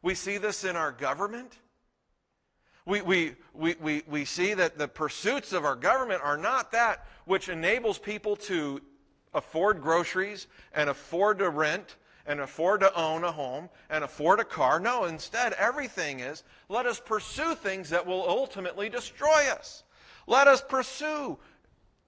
We 0.00 0.14
see 0.14 0.38
this 0.38 0.64
in 0.64 0.74
our 0.74 0.90
government. 0.90 1.58
We, 2.86 3.02
we, 3.02 3.34
we, 3.52 3.74
we, 3.78 4.02
we 4.08 4.24
see 4.24 4.54
that 4.54 4.78
the 4.78 4.88
pursuits 4.88 5.52
of 5.52 5.66
our 5.66 5.76
government 5.76 6.22
are 6.24 6.38
not 6.38 6.72
that 6.72 7.06
which 7.26 7.50
enables 7.50 7.98
people 7.98 8.36
to 8.36 8.80
afford 9.34 9.82
groceries 9.82 10.46
and 10.72 10.88
afford 10.88 11.40
to 11.40 11.50
rent 11.50 11.96
and 12.24 12.40
afford 12.40 12.80
to 12.80 12.94
own 12.98 13.24
a 13.24 13.32
home 13.32 13.68
and 13.90 14.02
afford 14.02 14.40
a 14.40 14.44
car. 14.44 14.80
No, 14.80 15.04
instead, 15.04 15.52
everything 15.54 16.20
is 16.20 16.42
let 16.70 16.86
us 16.86 17.00
pursue 17.00 17.54
things 17.54 17.90
that 17.90 18.06
will 18.06 18.26
ultimately 18.26 18.88
destroy 18.88 19.50
us. 19.50 19.84
Let 20.26 20.48
us 20.48 20.62
pursue 20.62 21.38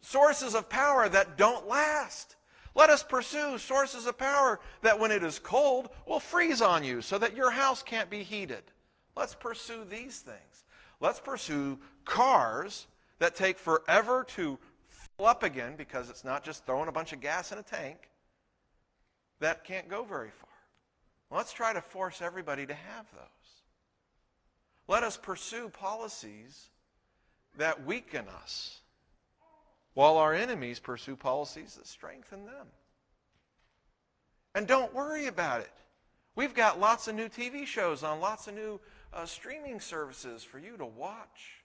sources 0.01 0.55
of 0.55 0.69
power 0.69 1.09
that 1.09 1.37
don't 1.37 1.69
last. 1.69 2.37
Let 2.75 2.91
us 2.91 3.03
pursue 3.03 3.59
sources 3.59 4.07
of 4.07 4.17
power 4.17 4.61
that 4.83 4.99
when 4.99 5.11
it 5.11 5.25
is 5.25 5.39
cold 5.39 5.91
will 6.07 6.21
freeze 6.21 6.63
on 6.63 6.85
you 6.85 7.03
so 7.03 7.19
that 7.19 7.37
your 7.37 7.51
house 7.51 7.83
can't 7.83 8.09
be 8.09 8.23
heated. 8.23 8.63
Let's 9.17 9.35
pursue 9.35 9.85
these 9.85 10.21
things. 10.21 10.65
Let's 11.01 11.21
pursue 11.21 11.79
cars 12.05 12.87
that 13.19 13.35
take 13.35 13.59
forever 13.59 14.25
to 14.37 14.59
fill 14.89 15.27
up 15.27 15.43
again 15.43 15.75
because 15.77 16.11
it's 16.11 16.25
not 16.25 16.45
just 16.45 16.65
throwing 16.65 16.89
a 16.89 16.93
bunch 16.93 17.13
of 17.13 17.21
gas 17.21 17.53
in 17.53 17.59
a 17.59 17.63
tank 17.63 18.09
that 19.41 19.65
can't 19.65 19.89
go 19.89 20.05
very 20.05 20.31
far. 20.31 20.49
Let's 21.37 21.53
try 21.53 21.73
to 21.73 21.81
force 21.81 22.23
everybody 22.23 22.67
to 22.67 22.75
have 22.75 23.07
those. 23.13 23.25
Let 24.89 25.03
us 25.03 25.17
pursue 25.17 25.69
policies 25.69 26.69
that 27.57 27.85
weaken 27.85 28.27
us, 28.43 28.81
while 29.95 30.17
our 30.17 30.35
enemies 30.35 30.79
pursue 30.79 31.17
policies 31.17 31.75
that 31.75 31.87
strengthen 31.87 32.45
them. 32.45 32.67
And 34.55 34.67
don't 34.67 34.95
worry 34.95 35.27
about 35.27 35.61
it. 35.61 35.73
We've 36.37 36.55
got 36.55 36.81
lots 36.81 37.09
of 37.09 37.15
new 37.15 37.29
TV 37.29 37.67
shows 37.67 38.03
on 38.03 38.21
lots 38.21 38.47
of 38.47 38.55
new 38.55 38.81
uh, 39.13 39.27
streaming 39.27 39.81
services 39.81 40.43
for 40.43 40.59
you 40.59 40.77
to 40.77 40.87
watch. 40.87 41.65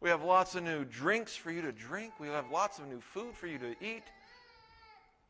We 0.00 0.10
have 0.10 0.22
lots 0.22 0.54
of 0.54 0.62
new 0.62 0.84
drinks 0.84 1.34
for 1.34 1.50
you 1.50 1.62
to 1.62 1.72
drink. 1.72 2.12
We 2.20 2.28
have 2.28 2.50
lots 2.50 2.78
of 2.78 2.86
new 2.86 3.00
food 3.00 3.34
for 3.34 3.46
you 3.46 3.58
to 3.58 3.74
eat. 3.80 4.04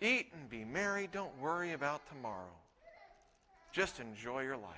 Eat 0.00 0.32
and 0.34 0.48
be 0.50 0.64
merry. 0.64 1.08
Don't 1.12 1.36
worry 1.40 1.72
about 1.72 2.02
tomorrow. 2.08 2.56
Just 3.72 4.00
enjoy 4.00 4.42
your 4.42 4.56
life. 4.56 4.72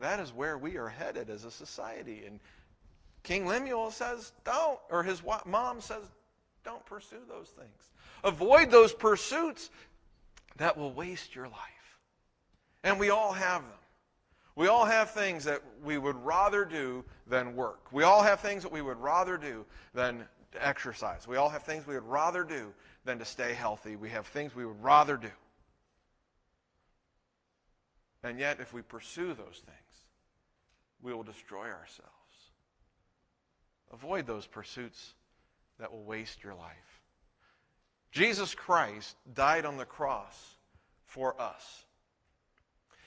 That 0.00 0.18
is 0.18 0.32
where 0.32 0.58
we 0.58 0.76
are 0.76 0.88
headed 0.88 1.30
as 1.30 1.44
a 1.44 1.50
society. 1.50 2.24
And 2.26 2.40
King 3.24 3.46
Lemuel 3.46 3.90
says, 3.90 4.32
don't, 4.44 4.78
or 4.90 5.02
his 5.02 5.22
mom 5.46 5.80
says, 5.80 6.04
don't 6.62 6.84
pursue 6.86 7.20
those 7.28 7.48
things. 7.48 7.90
Avoid 8.22 8.70
those 8.70 8.92
pursuits 8.92 9.70
that 10.58 10.76
will 10.76 10.92
waste 10.92 11.34
your 11.34 11.48
life. 11.48 11.98
And 12.84 13.00
we 13.00 13.10
all 13.10 13.32
have 13.32 13.62
them. 13.62 13.70
We 14.56 14.68
all 14.68 14.84
have 14.84 15.10
things 15.10 15.44
that 15.44 15.62
we 15.82 15.98
would 15.98 16.16
rather 16.24 16.64
do 16.64 17.04
than 17.26 17.56
work. 17.56 17.90
We 17.90 18.04
all 18.04 18.22
have 18.22 18.40
things 18.40 18.62
that 18.62 18.70
we 18.70 18.82
would 18.82 18.98
rather 19.00 19.36
do 19.36 19.64
than 19.94 20.26
exercise. 20.60 21.26
We 21.26 21.36
all 21.36 21.48
have 21.48 21.64
things 21.64 21.86
we 21.86 21.94
would 21.94 22.08
rather 22.08 22.44
do 22.44 22.72
than 23.04 23.18
to 23.18 23.24
stay 23.24 23.54
healthy. 23.54 23.96
We 23.96 24.10
have 24.10 24.26
things 24.26 24.54
we 24.54 24.64
would 24.64 24.82
rather 24.82 25.16
do. 25.16 25.30
And 28.22 28.38
yet, 28.38 28.60
if 28.60 28.72
we 28.72 28.82
pursue 28.82 29.28
those 29.28 29.62
things, 29.64 30.04
we 31.02 31.12
will 31.12 31.24
destroy 31.24 31.66
ourselves. 31.70 32.23
Avoid 33.92 34.26
those 34.26 34.46
pursuits 34.46 35.14
that 35.78 35.92
will 35.92 36.04
waste 36.04 36.42
your 36.42 36.54
life. 36.54 37.02
Jesus 38.12 38.54
Christ 38.54 39.16
died 39.34 39.64
on 39.64 39.76
the 39.76 39.84
cross 39.84 40.56
for 41.06 41.40
us. 41.40 41.84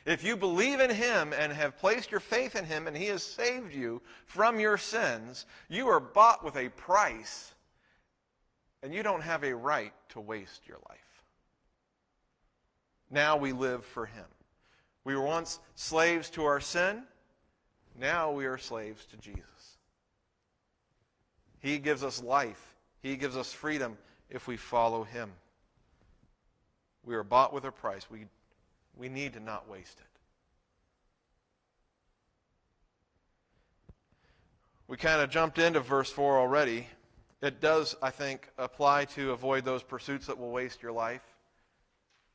If 0.05 0.23
you 0.23 0.37
believe 0.37 0.79
in 0.79 0.89
him 0.89 1.33
and 1.37 1.51
have 1.51 1.77
placed 1.77 2.11
your 2.11 2.21
faith 2.21 2.55
in 2.55 2.63
him 2.63 2.87
and 2.87 2.95
he 2.95 3.07
has 3.07 3.23
saved 3.23 3.73
you 3.73 4.01
from 4.25 4.59
your 4.59 4.77
sins, 4.77 5.45
you 5.67 5.87
are 5.89 5.99
bought 5.99 6.45
with 6.45 6.55
a 6.55 6.69
price 6.69 7.53
and 8.81 8.93
you 8.93 9.03
don't 9.03 9.21
have 9.21 9.43
a 9.43 9.53
right 9.53 9.91
to 10.09 10.21
waste 10.21 10.67
your 10.67 10.77
life. 10.87 10.97
Now 13.11 13.37
we 13.37 13.51
live 13.51 13.85
for 13.85 14.05
him. 14.05 14.25
We 15.03 15.15
were 15.15 15.23
once 15.23 15.59
slaves 15.75 16.29
to 16.31 16.45
our 16.45 16.59
sin. 16.59 17.03
Now 17.99 18.31
we 18.31 18.45
are 18.45 18.57
slaves 18.57 19.05
to 19.07 19.17
Jesus. 19.17 19.43
He 21.59 21.79
gives 21.79 22.03
us 22.03 22.21
life. 22.21 22.75
He 23.01 23.15
gives 23.15 23.35
us 23.35 23.51
freedom 23.51 23.97
if 24.29 24.47
we 24.47 24.57
follow 24.57 25.03
him. 25.03 25.31
We 27.03 27.15
are 27.15 27.23
bought 27.23 27.53
with 27.53 27.65
a 27.65 27.71
price. 27.71 28.09
We 28.09 28.25
we 28.97 29.09
need 29.09 29.33
to 29.33 29.39
not 29.39 29.69
waste 29.69 29.99
it. 29.99 30.05
We 34.87 34.97
kind 34.97 35.21
of 35.21 35.29
jumped 35.29 35.59
into 35.59 35.79
verse 35.81 36.09
4 36.09 36.39
already. 36.39 36.87
It 37.41 37.61
does, 37.61 37.95
I 38.01 38.09
think, 38.09 38.49
apply 38.57 39.05
to 39.05 39.31
avoid 39.31 39.65
those 39.65 39.83
pursuits 39.83 40.27
that 40.27 40.39
will 40.39 40.49
waste 40.49 40.81
your 40.81 40.93
life. 40.93 41.21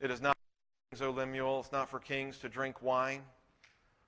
It 0.01 0.11
is 0.11 0.21
not 0.21 0.37
for 0.37 0.97
kings, 0.97 1.03
O 1.03 1.11
Lemuel, 1.11 1.61
it's 1.61 1.73
not 1.73 1.89
for 1.89 1.99
kings 1.99 2.39
to 2.39 2.49
drink 2.49 2.83
wine 2.83 3.23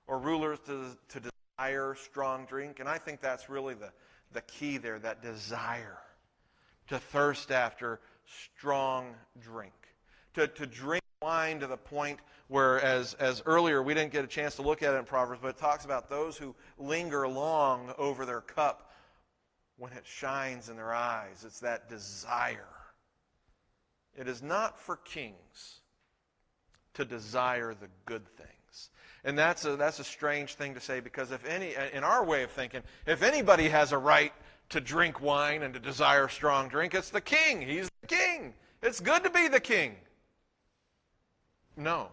or 0.07 0.19
rulers 0.19 0.59
to, 0.67 0.95
to 1.09 1.31
desire 1.57 1.95
strong 1.95 2.45
drink. 2.45 2.79
And 2.79 2.87
I 2.87 2.97
think 2.97 3.19
that's 3.19 3.49
really 3.49 3.73
the, 3.73 3.91
the 4.33 4.41
key 4.41 4.77
there, 4.77 4.99
that 4.99 5.21
desire 5.21 5.97
to 6.87 6.99
thirst 6.99 7.51
after 7.51 7.99
strong 8.25 9.15
drink, 9.41 9.73
to, 10.33 10.47
to 10.47 10.65
drink 10.65 11.03
wine 11.21 11.59
to 11.59 11.67
the 11.67 11.77
point 11.77 12.19
where, 12.47 12.79
as, 12.81 13.15
as 13.15 13.41
earlier, 13.45 13.81
we 13.81 13.93
didn't 13.93 14.11
get 14.11 14.23
a 14.23 14.27
chance 14.27 14.55
to 14.55 14.61
look 14.61 14.83
at 14.83 14.93
it 14.93 14.97
in 14.97 15.05
Proverbs, 15.05 15.39
but 15.41 15.49
it 15.49 15.57
talks 15.57 15.85
about 15.85 16.09
those 16.09 16.37
who 16.37 16.55
linger 16.77 17.27
long 17.27 17.93
over 17.97 18.25
their 18.25 18.41
cup 18.41 18.91
when 19.77 19.91
it 19.93 20.03
shines 20.05 20.69
in 20.69 20.75
their 20.75 20.93
eyes. 20.93 21.43
It's 21.45 21.59
that 21.61 21.89
desire. 21.89 22.67
It 24.15 24.27
is 24.27 24.41
not 24.41 24.79
for 24.79 24.97
kings 24.97 25.81
to 26.93 27.03
desire 27.03 27.73
the 27.73 27.89
good 28.05 28.27
things. 28.37 28.89
And 29.25 29.37
that's 29.37 29.65
a, 29.65 29.75
that's 29.75 29.99
a 29.99 30.03
strange 30.03 30.53
thing 30.53 30.75
to 30.75 30.79
say 30.79 30.99
because 30.99 31.31
if 31.31 31.43
any, 31.45 31.73
in 31.93 32.03
our 32.03 32.23
way 32.23 32.43
of 32.43 32.51
thinking, 32.51 32.81
if 33.07 33.23
anybody 33.23 33.67
has 33.67 33.91
a 33.91 33.97
right 33.97 34.31
to 34.69 34.79
drink 34.79 35.19
wine 35.19 35.63
and 35.63 35.73
to 35.73 35.79
desire 35.79 36.27
strong 36.27 36.69
drink, 36.69 36.93
it's 36.93 37.09
the 37.09 37.19
king. 37.19 37.59
He's 37.59 37.89
the 38.01 38.07
king. 38.07 38.53
It's 38.83 38.99
good 38.99 39.23
to 39.23 39.31
be 39.31 39.47
the 39.47 39.59
king. 39.59 39.95
No. 41.75 42.09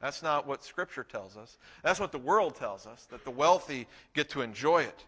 That's 0.00 0.22
not 0.22 0.46
what 0.46 0.62
Scripture 0.62 1.02
tells 1.02 1.36
us. 1.36 1.58
That's 1.82 1.98
what 1.98 2.12
the 2.12 2.18
world 2.18 2.54
tells 2.54 2.86
us, 2.86 3.06
that 3.10 3.24
the 3.24 3.32
wealthy 3.32 3.88
get 4.14 4.28
to 4.30 4.42
enjoy 4.42 4.82
it. 4.82 5.04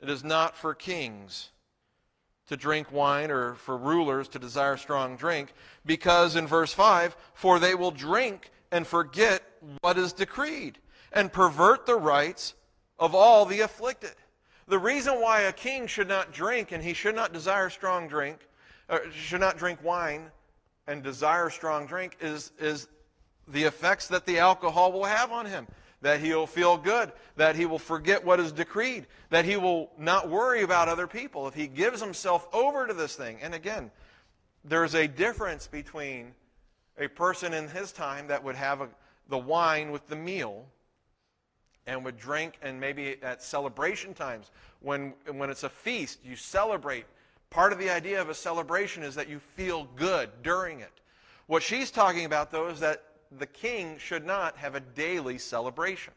It 0.00 0.08
is 0.08 0.22
not 0.22 0.56
for 0.56 0.74
kings 0.74 1.50
to 2.46 2.56
drink 2.56 2.92
wine 2.92 3.32
or 3.32 3.54
for 3.54 3.76
rulers 3.76 4.28
to 4.28 4.38
desire 4.38 4.76
strong 4.76 5.16
drink, 5.16 5.54
because 5.84 6.36
in 6.36 6.46
verse 6.46 6.72
5, 6.72 7.16
for 7.32 7.58
they 7.58 7.74
will 7.74 7.90
drink 7.90 8.50
and 8.74 8.84
forget 8.84 9.40
what 9.82 9.96
is 9.96 10.12
decreed, 10.12 10.80
and 11.12 11.32
pervert 11.32 11.86
the 11.86 11.94
rights 11.94 12.54
of 12.98 13.14
all 13.14 13.46
the 13.46 13.60
afflicted. 13.60 14.16
The 14.66 14.80
reason 14.80 15.20
why 15.20 15.42
a 15.42 15.52
king 15.52 15.86
should 15.86 16.08
not 16.08 16.32
drink 16.32 16.72
and 16.72 16.82
he 16.82 16.92
should 16.92 17.14
not 17.14 17.32
desire 17.32 17.70
strong 17.70 18.08
drink, 18.08 18.40
should 19.12 19.38
not 19.38 19.58
drink 19.58 19.78
wine, 19.84 20.24
and 20.88 21.04
desire 21.04 21.50
strong 21.50 21.86
drink 21.86 22.16
is, 22.20 22.50
is 22.58 22.88
the 23.46 23.62
effects 23.62 24.08
that 24.08 24.26
the 24.26 24.40
alcohol 24.40 24.90
will 24.90 25.04
have 25.04 25.30
on 25.30 25.46
him. 25.46 25.68
That 26.00 26.18
he'll 26.18 26.48
feel 26.48 26.76
good, 26.76 27.12
that 27.36 27.54
he 27.54 27.66
will 27.66 27.78
forget 27.78 28.24
what 28.24 28.40
is 28.40 28.50
decreed, 28.50 29.06
that 29.30 29.44
he 29.44 29.56
will 29.56 29.92
not 29.96 30.28
worry 30.28 30.62
about 30.62 30.88
other 30.88 31.06
people 31.06 31.46
if 31.46 31.54
he 31.54 31.68
gives 31.68 32.00
himself 32.00 32.48
over 32.52 32.88
to 32.88 32.92
this 32.92 33.14
thing. 33.14 33.38
And 33.40 33.54
again, 33.54 33.92
there's 34.64 34.96
a 34.96 35.06
difference 35.06 35.68
between 35.68 36.34
a 36.98 37.08
person 37.08 37.52
in 37.52 37.68
his 37.68 37.92
time 37.92 38.28
that 38.28 38.42
would 38.42 38.56
have 38.56 38.80
a, 38.80 38.88
the 39.28 39.38
wine 39.38 39.90
with 39.90 40.06
the 40.08 40.16
meal 40.16 40.66
and 41.86 42.04
would 42.04 42.18
drink, 42.18 42.58
and 42.62 42.80
maybe 42.80 43.22
at 43.22 43.42
celebration 43.42 44.14
times, 44.14 44.50
when, 44.80 45.12
when 45.32 45.50
it's 45.50 45.64
a 45.64 45.68
feast, 45.68 46.18
you 46.24 46.34
celebrate 46.34 47.04
Part 47.54 47.72
of 47.72 47.78
the 47.78 47.90
idea 47.90 48.20
of 48.20 48.30
a 48.30 48.34
celebration 48.34 49.04
is 49.04 49.14
that 49.14 49.28
you 49.28 49.38
feel 49.38 49.84
good 49.94 50.28
during 50.42 50.80
it. 50.80 50.90
What 51.46 51.62
she's 51.62 51.92
talking 51.92 52.24
about, 52.24 52.50
though, 52.50 52.66
is 52.66 52.80
that 52.80 53.04
the 53.30 53.46
king 53.46 53.96
should 53.96 54.26
not 54.26 54.56
have 54.56 54.74
a 54.74 54.80
daily 54.80 55.38
celebration. 55.38 56.14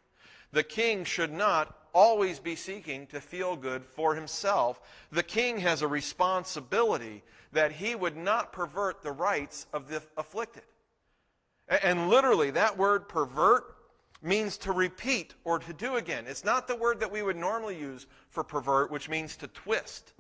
The 0.52 0.64
king 0.64 1.04
should 1.04 1.32
not 1.32 1.78
always 1.94 2.40
be 2.40 2.56
seeking 2.56 3.06
to 3.08 3.22
feel 3.22 3.56
good 3.56 3.86
for 3.86 4.16
himself. 4.16 4.82
The 5.12 5.22
king 5.22 5.60
has 5.60 5.84
a 5.84 5.88
responsibility 5.88 7.22
that 7.52 7.72
he 7.72 7.96
would 7.96 8.18
not 8.18 8.52
pervert 8.52 9.02
the 9.02 9.12
rights 9.12 9.68
of 9.74 9.90
the 9.90 10.02
afflicted. 10.18 10.64
And 11.68 12.10
literally, 12.10 12.52
that 12.52 12.78
word 12.78 13.10
pervert 13.10 13.76
means 14.22 14.58
to 14.58 14.72
repeat 14.72 15.36
or 15.44 15.60
to 15.60 15.74
do 15.74 15.96
again. 15.96 16.26
It's 16.28 16.44
not 16.44 16.68
the 16.68 16.76
word 16.76 17.00
that 17.00 17.12
we 17.12 17.22
would 17.22 17.36
normally 17.36 17.78
use 17.78 18.08
for 18.30 18.44
pervert, 18.44 18.92
which 18.92 19.10
means 19.10 19.36
to 19.38 19.48
twist. 19.48 20.14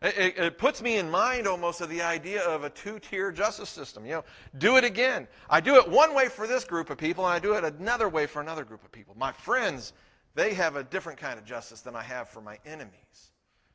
It, 0.00 0.38
it, 0.38 0.58
puts 0.58 0.80
me 0.80 0.98
in 0.98 1.10
mind 1.10 1.48
almost 1.48 1.80
of 1.80 1.88
the 1.88 2.02
idea 2.02 2.42
of 2.42 2.62
a 2.62 2.70
two-tier 2.70 3.32
justice 3.32 3.68
system. 3.68 4.06
You 4.06 4.12
know, 4.12 4.24
do 4.58 4.76
it 4.76 4.84
again. 4.84 5.26
I 5.50 5.60
do 5.60 5.74
it 5.74 5.88
one 5.88 6.14
way 6.14 6.28
for 6.28 6.46
this 6.46 6.64
group 6.64 6.90
of 6.90 6.98
people, 6.98 7.26
and 7.26 7.34
I 7.34 7.40
do 7.40 7.54
it 7.54 7.64
another 7.64 8.08
way 8.08 8.26
for 8.26 8.40
another 8.40 8.64
group 8.64 8.84
of 8.84 8.92
people. 8.92 9.16
My 9.18 9.32
friends, 9.32 9.92
they 10.36 10.54
have 10.54 10.76
a 10.76 10.84
different 10.84 11.18
kind 11.18 11.36
of 11.36 11.44
justice 11.44 11.80
than 11.80 11.96
I 11.96 12.02
have 12.02 12.28
for 12.28 12.40
my 12.40 12.58
enemies. 12.64 13.32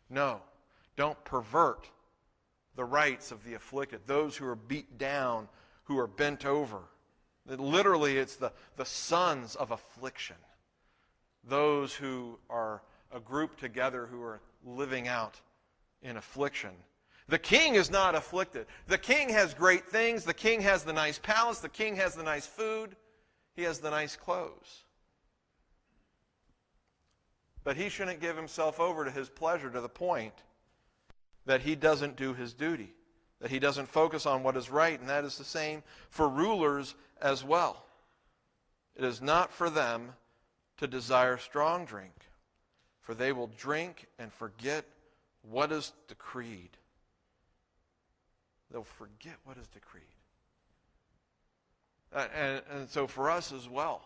No, 0.09 0.39
don't 0.95 1.21
pervert 1.25 1.89
the 2.75 2.86
rights 2.86 3.31
of 3.31 3.43
the 3.43 3.53
afflicted, 3.53 4.01
those 4.05 4.36
who 4.36 4.47
are 4.47 4.55
beat 4.55 4.97
down, 4.97 5.47
who 5.86 5.97
are 5.99 6.07
bent 6.07 6.45
over. 6.45 6.79
Literally, 7.45 8.17
it's 8.17 8.36
the, 8.38 8.51
the 8.77 8.86
sons 8.86 9.55
of 9.55 9.71
affliction, 9.71 10.38
those 11.43 11.93
who 11.93 12.39
are 12.49 12.81
a 13.12 13.19
group 13.19 13.57
together 13.57 14.07
who 14.07 14.21
are 14.21 14.39
living 14.65 15.07
out 15.07 15.39
in 16.01 16.17
affliction. 16.17 16.71
The 17.27 17.39
king 17.39 17.75
is 17.75 17.89
not 17.89 18.15
afflicted. 18.15 18.65
The 18.88 18.97
king 18.97 19.29
has 19.29 19.53
great 19.53 19.86
things. 19.88 20.23
The 20.25 20.33
king 20.33 20.62
has 20.62 20.83
the 20.83 20.93
nice 20.93 21.19
palace. 21.19 21.59
The 21.59 21.69
king 21.69 21.95
has 21.95 22.15
the 22.15 22.23
nice 22.23 22.45
food. 22.45 22.95
He 23.55 23.63
has 23.63 23.79
the 23.79 23.91
nice 23.91 24.15
clothes. 24.15 24.83
But 27.63 27.77
he 27.77 27.88
shouldn't 27.88 28.19
give 28.19 28.36
himself 28.36 28.79
over 28.79 29.05
to 29.05 29.12
his 29.12 29.29
pleasure 29.29 29.69
to 29.69 29.79
the 29.79 29.89
point 29.89 30.33
that 31.45 31.62
he 31.62 31.75
doesn't 31.75 32.15
do 32.15 32.34
his 32.34 32.53
duty, 32.53 32.93
that 33.41 33.51
he 33.51 33.60
doesn't 33.60 33.88
focus 33.88 34.25
on 34.25 34.43
what 34.43 34.58
is 34.58 34.69
right, 34.69 34.99
and 34.99 35.10
that 35.10 35.23
is 35.23 35.38
the 35.38 35.43
same 35.43 35.84
for 36.10 36.27
rulers 36.27 36.95
as 37.21 37.43
well. 37.43 37.84
It 38.95 39.03
is 39.03 39.21
not 39.21 39.51
for 39.51 39.69
them 39.69 40.13
to 40.77 40.88
desire 40.88 41.38
strong 41.38 41.86
drink, 41.86 42.13
for 43.01 43.13
they 43.13 43.32
will 43.32 43.49
drink 43.58 44.08
and 44.19 44.32
forget 44.32 44.86
what 45.49 45.71
is 45.71 45.93
decreed. 46.08 46.69
They'll 48.71 48.84
forget 48.84 49.36
what 49.43 49.58
is 49.58 49.67
decreed. 49.67 50.03
And, 52.15 52.62
and 52.71 52.89
so 52.89 53.08
for 53.08 53.29
us 53.29 53.51
as 53.51 53.67
well, 53.67 54.01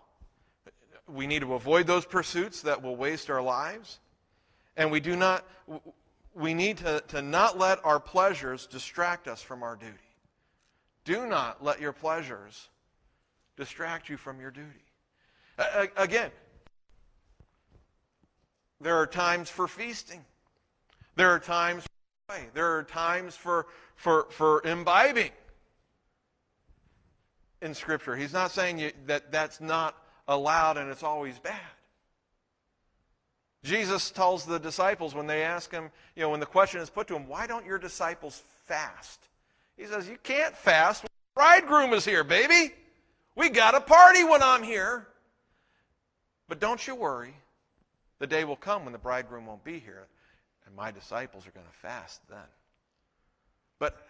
we 1.07 1.27
need 1.27 1.41
to 1.41 1.53
avoid 1.53 1.87
those 1.87 2.05
pursuits 2.05 2.61
that 2.63 2.81
will 2.81 2.95
waste 2.95 3.29
our 3.29 3.41
lives. 3.41 3.99
And 4.75 4.91
we 4.91 4.99
do 4.99 5.15
not, 5.15 5.45
we 6.37 6.53
need 6.53 6.77
to, 6.77 7.03
to 7.07 7.21
not 7.21 7.57
let 7.57 7.83
our 7.83 7.99
pleasures 7.99 8.67
distract 8.67 9.27
us 9.27 9.41
from 9.41 9.63
our 9.63 9.75
duty. 9.75 9.93
Do 11.03 11.25
not 11.25 11.63
let 11.63 11.81
your 11.81 11.93
pleasures 11.93 12.69
distract 13.55 14.07
you 14.09 14.17
from 14.17 14.39
your 14.39 14.51
duty. 14.51 14.67
Again, 15.97 16.29
there 18.79 18.95
are 18.97 19.07
times 19.07 19.49
for 19.49 19.67
feasting. 19.67 20.23
There 21.15 21.31
are 21.31 21.39
times 21.39 21.83
for. 21.83 22.35
There 22.53 22.77
are 22.77 22.83
times 22.83 23.35
for, 23.35 23.65
for, 23.95 24.27
for 24.29 24.61
imbibing 24.65 25.31
in 27.61 27.73
Scripture. 27.73 28.15
He's 28.15 28.33
not 28.33 28.51
saying 28.51 28.79
you, 28.79 28.91
that 29.05 29.31
that's 29.31 29.61
not 29.61 29.95
allowed 30.27 30.77
and 30.77 30.91
it's 30.91 31.03
always 31.03 31.39
bad. 31.39 31.55
Jesus 33.67 34.11
tells 34.11 34.45
the 34.45 34.59
disciples 34.59 35.13
when 35.13 35.27
they 35.27 35.43
ask 35.43 35.69
him, 35.69 35.91
you 36.15 36.21
know, 36.21 36.29
when 36.29 36.39
the 36.39 36.45
question 36.45 36.79
is 36.79 36.89
put 36.89 37.05
to 37.07 37.15
him, 37.15 37.27
why 37.27 37.47
don't 37.47 37.65
your 37.65 37.77
disciples 37.77 38.41
fast? 38.65 39.19
He 39.75 39.85
says, 39.85 40.07
you 40.07 40.17
can't 40.23 40.55
fast. 40.55 41.03
When 41.03 41.09
the 41.09 41.41
bridegroom 41.41 41.93
is 41.93 42.05
here, 42.05 42.23
baby. 42.23 42.73
We 43.35 43.49
got 43.49 43.75
a 43.75 43.81
party 43.81 44.23
when 44.23 44.41
I'm 44.41 44.63
here. 44.63 45.05
But 46.47 46.61
don't 46.61 46.87
you 46.87 46.95
worry. 46.95 47.33
The 48.19 48.27
day 48.27 48.45
will 48.45 48.55
come 48.55 48.85
when 48.85 48.93
the 48.93 48.99
bridegroom 48.99 49.45
won't 49.45 49.65
be 49.65 49.79
here, 49.79 50.07
and 50.65 50.73
my 50.73 50.89
disciples 50.89 51.45
are 51.45 51.51
going 51.51 51.65
to 51.65 51.77
fast 51.79 52.21
then. 52.29 52.39
But 53.79 54.07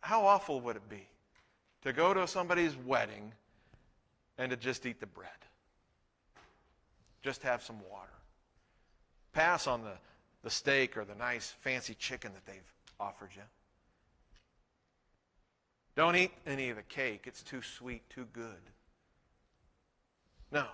how 0.00 0.26
awful 0.26 0.60
would 0.60 0.76
it 0.76 0.86
be 0.90 1.08
to 1.82 1.94
go 1.94 2.12
to 2.12 2.28
somebody's 2.28 2.76
wedding 2.76 3.32
and 4.36 4.50
to 4.50 4.56
just 4.56 4.84
eat 4.84 5.00
the 5.00 5.06
bread? 5.06 5.30
Just 7.22 7.42
have 7.42 7.62
some 7.62 7.80
water. 7.90 8.10
Pass 9.32 9.66
on 9.66 9.82
the, 9.82 9.94
the 10.42 10.50
steak 10.50 10.96
or 10.96 11.04
the 11.04 11.14
nice 11.14 11.54
fancy 11.60 11.94
chicken 11.94 12.32
that 12.34 12.46
they've 12.46 12.74
offered 12.98 13.30
you. 13.34 13.42
Don't 15.96 16.14
eat 16.16 16.30
any 16.46 16.70
of 16.70 16.76
the 16.76 16.82
cake. 16.82 17.24
It's 17.26 17.42
too 17.42 17.60
sweet, 17.60 18.08
too 18.08 18.26
good. 18.32 18.70
No. 20.52 20.64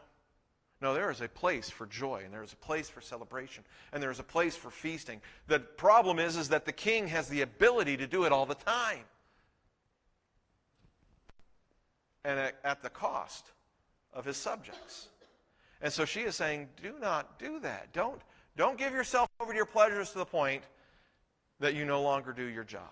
No, 0.80 0.92
there 0.92 1.10
is 1.10 1.22
a 1.22 1.28
place 1.28 1.70
for 1.70 1.86
joy 1.86 2.22
and 2.24 2.32
there 2.34 2.42
is 2.42 2.52
a 2.52 2.56
place 2.56 2.90
for 2.90 3.00
celebration 3.00 3.64
and 3.92 4.02
there 4.02 4.10
is 4.10 4.18
a 4.18 4.24
place 4.24 4.54
for 4.54 4.70
feasting. 4.70 5.22
The 5.46 5.60
problem 5.60 6.18
is, 6.18 6.36
is 6.36 6.50
that 6.50 6.66
the 6.66 6.72
king 6.72 7.06
has 7.08 7.28
the 7.28 7.40
ability 7.40 7.96
to 7.96 8.06
do 8.06 8.24
it 8.24 8.32
all 8.32 8.44
the 8.44 8.54
time. 8.54 9.04
And 12.22 12.38
at, 12.38 12.56
at 12.62 12.82
the 12.82 12.90
cost 12.90 13.50
of 14.12 14.26
his 14.26 14.36
subjects. 14.36 15.08
And 15.80 15.90
so 15.92 16.04
she 16.04 16.20
is 16.20 16.36
saying, 16.36 16.68
do 16.82 16.94
not 17.00 17.38
do 17.38 17.60
that. 17.60 17.92
Don't, 17.94 18.20
don't 18.56 18.78
give 18.78 18.92
yourself 18.92 19.28
over 19.40 19.52
to 19.52 19.56
your 19.56 19.66
pleasures 19.66 20.10
to 20.12 20.18
the 20.18 20.24
point 20.24 20.62
that 21.60 21.74
you 21.74 21.84
no 21.84 22.02
longer 22.02 22.32
do 22.32 22.44
your 22.44 22.64
job. 22.64 22.82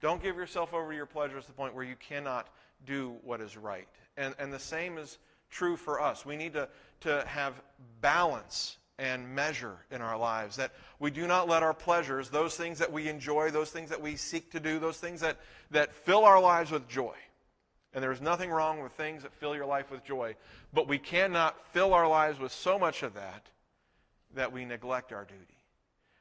Don't 0.00 0.22
give 0.22 0.36
yourself 0.36 0.72
over 0.72 0.90
to 0.90 0.96
your 0.96 1.06
pleasures 1.06 1.44
to 1.44 1.50
the 1.50 1.56
point 1.56 1.74
where 1.74 1.84
you 1.84 1.96
cannot 1.96 2.48
do 2.86 3.16
what 3.22 3.40
is 3.40 3.56
right. 3.56 3.86
And, 4.16 4.34
and 4.38 4.52
the 4.52 4.58
same 4.58 4.98
is 4.98 5.18
true 5.50 5.76
for 5.76 6.00
us. 6.00 6.24
We 6.24 6.36
need 6.36 6.54
to, 6.54 6.68
to 7.00 7.24
have 7.26 7.60
balance 8.00 8.78
and 8.98 9.34
measure 9.34 9.76
in 9.90 10.00
our 10.00 10.16
lives. 10.16 10.56
That 10.56 10.72
we 10.98 11.10
do 11.10 11.26
not 11.26 11.48
let 11.48 11.62
our 11.62 11.74
pleasures, 11.74 12.30
those 12.30 12.56
things 12.56 12.78
that 12.78 12.92
we 12.92 13.08
enjoy, 13.08 13.50
those 13.50 13.70
things 13.70 13.90
that 13.90 14.00
we 14.00 14.16
seek 14.16 14.50
to 14.52 14.60
do, 14.60 14.78
those 14.78 14.98
things 14.98 15.20
that, 15.20 15.36
that 15.70 15.92
fill 15.92 16.24
our 16.24 16.40
lives 16.40 16.70
with 16.70 16.88
joy, 16.88 17.14
and 17.92 18.02
there's 18.02 18.20
nothing 18.20 18.50
wrong 18.50 18.82
with 18.82 18.92
things 18.92 19.22
that 19.22 19.32
fill 19.34 19.54
your 19.54 19.66
life 19.66 19.90
with 19.90 20.04
joy. 20.04 20.36
But 20.72 20.86
we 20.86 20.98
cannot 20.98 21.56
fill 21.72 21.92
our 21.92 22.08
lives 22.08 22.38
with 22.38 22.52
so 22.52 22.78
much 22.78 23.02
of 23.02 23.14
that 23.14 23.46
that 24.34 24.52
we 24.52 24.64
neglect 24.64 25.12
our 25.12 25.24
duty. 25.24 25.58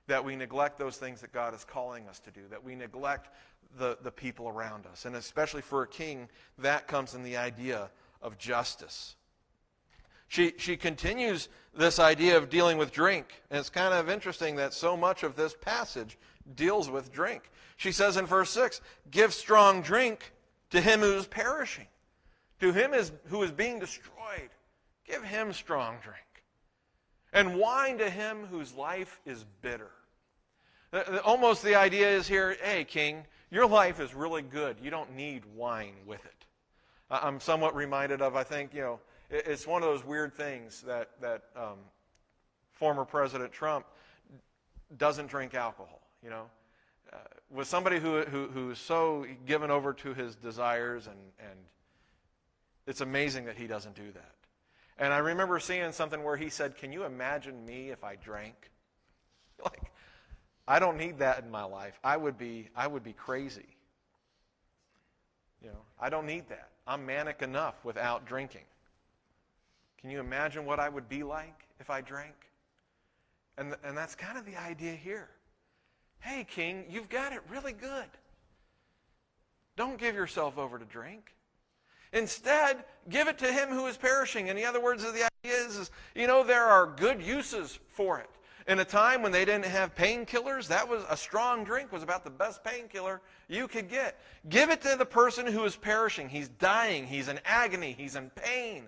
That 0.08 0.24
we 0.24 0.36
neglect 0.36 0.80
those 0.80 0.98
things 0.98 1.22
that 1.22 1.32
God 1.32 1.54
is 1.54 1.63
calling 1.63 2.08
us 2.08 2.19
to 2.22 2.32
do. 2.32 2.41
That 2.50 2.63
we 2.63 2.76
neglect 2.76 3.30
the, 3.78 3.98
the 4.02 4.12
people 4.12 4.48
around 4.48 4.86
us. 4.88 5.06
And 5.06 5.15
especially 5.15 5.62
for 5.62 5.84
a 5.84 5.88
king, 5.88 6.28
that 6.58 6.88
comes 6.88 7.13
in 7.13 7.24
the 7.24 7.38
idea 7.38 7.89
of 8.22 8.38
justice. 8.38 9.15
She, 10.28 10.54
she 10.58 10.78
continues 10.78 11.50
this 11.76 12.00
idea 12.00 12.38
of 12.38 12.50
dealing 12.50 12.78
with 12.78 12.91
drink. 12.91 13.41
And 13.50 13.60
it's 13.60 13.69
kind 13.69 13.93
of 13.93 14.10
interesting 14.10 14.56
that 14.58 14.74
so 14.74 14.95
much 14.95 15.24
of 15.24 15.36
this 15.36 15.56
passage 15.60 16.17
deals 16.56 16.89
with 16.89 17.12
drink. 17.12 17.50
She 17.78 17.91
says 17.91 18.17
in 18.17 18.26
verse 18.26 18.52
6 18.52 18.82
Give 19.12 19.34
strong 19.34 19.82
drink 19.82 20.34
to 20.69 20.82
him 20.82 21.00
who 21.00 21.13
is 21.13 21.28
perishing, 21.28 21.88
to 22.60 22.72
him 22.72 22.93
is, 22.93 23.12
who 23.28 23.41
is 23.43 23.52
being 23.52 23.80
destroyed. 23.80 24.50
Give 25.08 25.24
him 25.24 25.54
strong 25.54 25.98
drink. 26.04 26.29
And 27.34 27.58
wine 27.58 27.98
to 28.00 28.10
him 28.10 28.46
whose 28.50 28.74
life 28.74 29.20
is 29.26 29.46
bitter. 29.62 29.92
Almost 31.24 31.63
the 31.63 31.76
idea 31.76 32.10
is 32.10 32.28
here 32.28 32.58
hey, 32.63 32.84
king, 32.84 33.24
your 33.52 33.68
life 33.68 34.00
is 34.00 34.13
really 34.13 34.42
good. 34.42 34.78
You 34.82 34.89
don't 34.89 35.15
need 35.15 35.44
wine 35.56 35.94
with 36.06 36.24
it. 36.26 36.46
I'm 37.12 37.39
somewhat 37.39 37.76
reminded 37.76 38.22
of, 38.22 38.36
I 38.36 38.44
think, 38.44 38.74
you 38.74 38.82
know, 38.82 39.00
it's 39.30 39.68
one 39.68 39.84
of 39.84 39.89
those 39.89 40.04
weird 40.04 40.34
things 40.34 40.82
that, 40.82 41.10
that 41.22 41.44
um, 41.56 41.78
former 42.72 43.06
President 43.06 43.52
Trump 43.52 43.86
doesn't 44.98 45.28
drink 45.28 45.54
alcohol, 45.54 46.02
you 46.24 46.32
know 46.32 46.46
uh, 47.12 47.18
with 47.50 47.68
somebody 47.68 48.00
who, 48.00 48.22
who, 48.22 48.48
who's 48.48 48.80
so 48.80 49.26
given 49.46 49.72
over 49.72 49.94
to 49.94 50.13
his 50.13 50.36
desires, 50.36 51.08
and, 51.08 51.18
and 51.39 51.60
it's 52.86 53.02
amazing 53.02 53.46
that 53.46 53.58
he 53.58 53.68
doesn't 53.68 53.96
do 53.96 54.12
that. 54.12 54.32
And 54.99 55.13
I 55.13 55.19
remember 55.19 55.59
seeing 55.59 55.93
something 55.93 56.23
where 56.23 56.35
he 56.35 56.49
said, 56.49 56.77
Can 56.77 56.91
you 56.91 57.05
imagine 57.05 57.65
me 57.65 57.89
if 57.89 58.03
I 58.03 58.15
drank? 58.15 58.55
Like, 59.62 59.91
I 60.69 60.79
don't 60.79 60.95
need 60.95 61.19
that 61.19 61.43
in 61.43 61.51
my 61.51 61.65
life. 61.65 61.99
I 62.01 62.15
would 62.15 62.38
be, 62.38 62.69
I 62.73 62.88
would 62.88 63.03
be 63.03 63.12
crazy. 63.12 63.65
You 65.62 65.71
know, 65.71 65.81
I 65.99 66.09
don't 66.09 66.25
need 66.25 66.47
that. 66.47 66.69
I'm 66.88 67.05
manic 67.05 67.41
enough 67.41 67.75
without 67.83 68.25
drinking. 68.25 68.63
Can 69.99 70.12
you 70.12 70.21
imagine 70.21 70.65
what 70.65 70.79
I 70.79 70.88
would 70.88 71.09
be 71.09 71.23
like 71.23 71.65
if 71.81 71.89
I 71.89 71.99
drank? 71.99 72.35
And, 73.57 73.75
and 73.83 73.97
that's 73.97 74.15
kind 74.15 74.38
of 74.38 74.45
the 74.45 74.55
idea 74.55 74.93
here. 74.93 75.27
Hey, 76.19 76.45
king, 76.49 76.85
you've 76.89 77.09
got 77.09 77.33
it 77.33 77.41
really 77.49 77.73
good. 77.73 78.07
Don't 79.75 79.97
give 79.97 80.15
yourself 80.15 80.57
over 80.57 80.79
to 80.79 80.85
drink. 80.85 81.33
Instead, 82.13 82.84
give 83.10 83.28
it 83.28 83.38
to 83.38 83.52
him 83.52 83.69
who 83.69 83.88
is 83.88 83.98
perishing. 83.98 84.48
In 84.48 84.63
other 84.63 84.82
words, 84.82 85.04
the 85.04 85.10
idea 85.10 85.58
is, 85.58 85.78
is, 85.78 85.91
you 86.15 86.28
know, 86.28 86.43
there 86.43 86.65
are 86.65 86.88
good 86.88 87.22
uses 87.22 87.80
for 87.88 88.19
it. 88.19 88.30
In 88.67 88.80
a 88.80 88.86
time 88.86 89.24
when 89.24 89.32
they 89.32 89.45
didn't 89.45 89.65
have 89.65 89.95
painkillers, 89.95 90.67
that 90.67 90.88
was 90.88 91.04
a 91.10 91.17
strong 91.17 91.63
drink 91.63 91.91
was 91.91 92.04
about 92.04 92.24
the 92.24 92.30
best 92.30 92.63
painkiller 92.63 93.22
you 93.48 93.67
could 93.67 93.89
get. 93.89 94.19
Give 94.48 94.69
it 94.69 94.82
to 94.82 94.95
the 94.95 95.06
person 95.06 95.48
who 95.48 95.63
is 95.65 95.76
perishing. 95.76 96.30
He's 96.30 96.50
dying. 96.50 97.08
He's 97.08 97.30
in 97.30 97.39
agony. 97.45 97.95
He's 97.98 98.15
in 98.15 98.30
pain. 98.32 98.86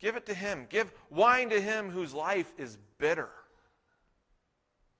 Give 0.00 0.16
it 0.16 0.26
to 0.26 0.34
him. 0.34 0.66
Give 0.70 0.92
wine 1.10 1.50
to 1.50 1.60
him 1.60 1.90
whose 1.90 2.14
life 2.14 2.52
is 2.56 2.78
bitter. 2.98 3.30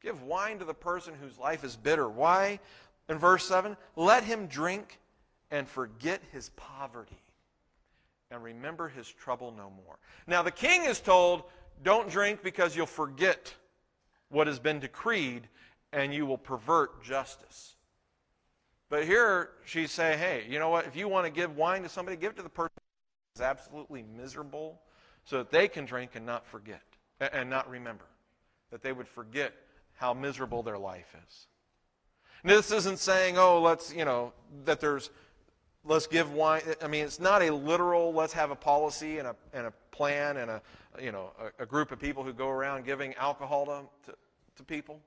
Give 0.03 0.23
wine 0.23 0.59
to 0.59 0.65
the 0.65 0.75
person 0.75 1.15
whose 1.15 1.39
life 1.39 1.63
is 1.63 1.77
bitter. 1.77 2.09
Why? 2.09 2.59
In 3.09 3.19
verse 3.19 3.45
7, 3.45 3.77
let 3.97 4.25
him 4.25 4.47
drink 4.47 4.99
and 5.51 5.69
forget 5.69 6.21
his 6.33 6.51
poverty 6.51 7.23
and 8.31 8.43
remember 8.43 8.89
his 8.89 9.09
trouble 9.09 9.53
no 9.57 9.73
more. 9.85 9.99
Now, 10.27 10.43
the 10.43 10.51
king 10.51 10.85
is 10.85 11.01
told, 11.01 11.43
don't 11.83 12.09
drink 12.09 12.43
because 12.43 12.77
you'll 12.77 12.87
forget 12.87 13.55
what 14.29 14.47
has 14.47 14.59
been 14.59 14.79
decreed 14.79 15.49
and 15.93 16.15
you 16.15 16.27
will 16.27 16.39
pervert 16.39 17.03
justice. 17.03 17.75
But 18.89 19.05
here 19.05 19.51
she's 19.65 19.91
saying, 19.91 20.19
hey, 20.19 20.45
you 20.49 20.59
know 20.59 20.69
what? 20.69 20.87
If 20.87 20.97
you 20.97 21.09
want 21.09 21.27
to 21.27 21.33
give 21.33 21.57
wine 21.57 21.83
to 21.83 21.89
somebody, 21.89 22.17
give 22.17 22.33
it 22.33 22.37
to 22.37 22.43
the 22.43 22.49
person 22.49 22.73
who 22.77 23.41
is 23.41 23.45
absolutely 23.45 24.05
miserable 24.17 24.81
so 25.25 25.39
that 25.39 25.51
they 25.51 25.69
can 25.69 25.85
drink 25.85 26.13
and 26.15 26.27
not 26.27 26.47
forget 26.47 26.83
and 27.33 27.51
not 27.51 27.69
remember. 27.69 28.05
That 28.71 28.83
they 28.83 28.93
would 28.93 29.09
forget 29.09 29.53
how 29.95 30.15
miserable 30.15 30.63
their 30.63 30.79
life 30.79 31.15
is. 31.27 31.47
And 32.43 32.51
this 32.51 32.71
isn't 32.71 32.99
saying, 32.99 33.37
oh, 33.37 33.61
let's, 33.61 33.93
you 33.93 34.05
know, 34.05 34.33
that 34.65 34.81
there's, 34.81 35.11
let's 35.85 36.07
give 36.07 36.33
wine. 36.33 36.63
I 36.83 36.89
mean, 36.89 37.05
it's 37.05 37.21
not 37.21 37.43
a 37.43 37.53
literal, 37.53 38.13
let's 38.13 38.33
have 38.33 38.51
a 38.51 38.57
policy 38.57 39.19
and 39.19 39.29
a, 39.29 39.37
and 39.53 39.67
a 39.67 39.73
plan 39.91 40.37
and 40.37 40.51
a, 40.51 40.63
you 41.01 41.13
know, 41.13 41.31
a, 41.59 41.63
a 41.63 41.67
group 41.67 41.93
of 41.93 41.99
people 41.99 42.23
who 42.23 42.33
go 42.33 42.49
around 42.49 42.85
giving 42.85 43.15
alcohol 43.15 43.67
to, 43.67 44.11
to, 44.11 44.19
to 44.57 44.63
people. 44.65 45.01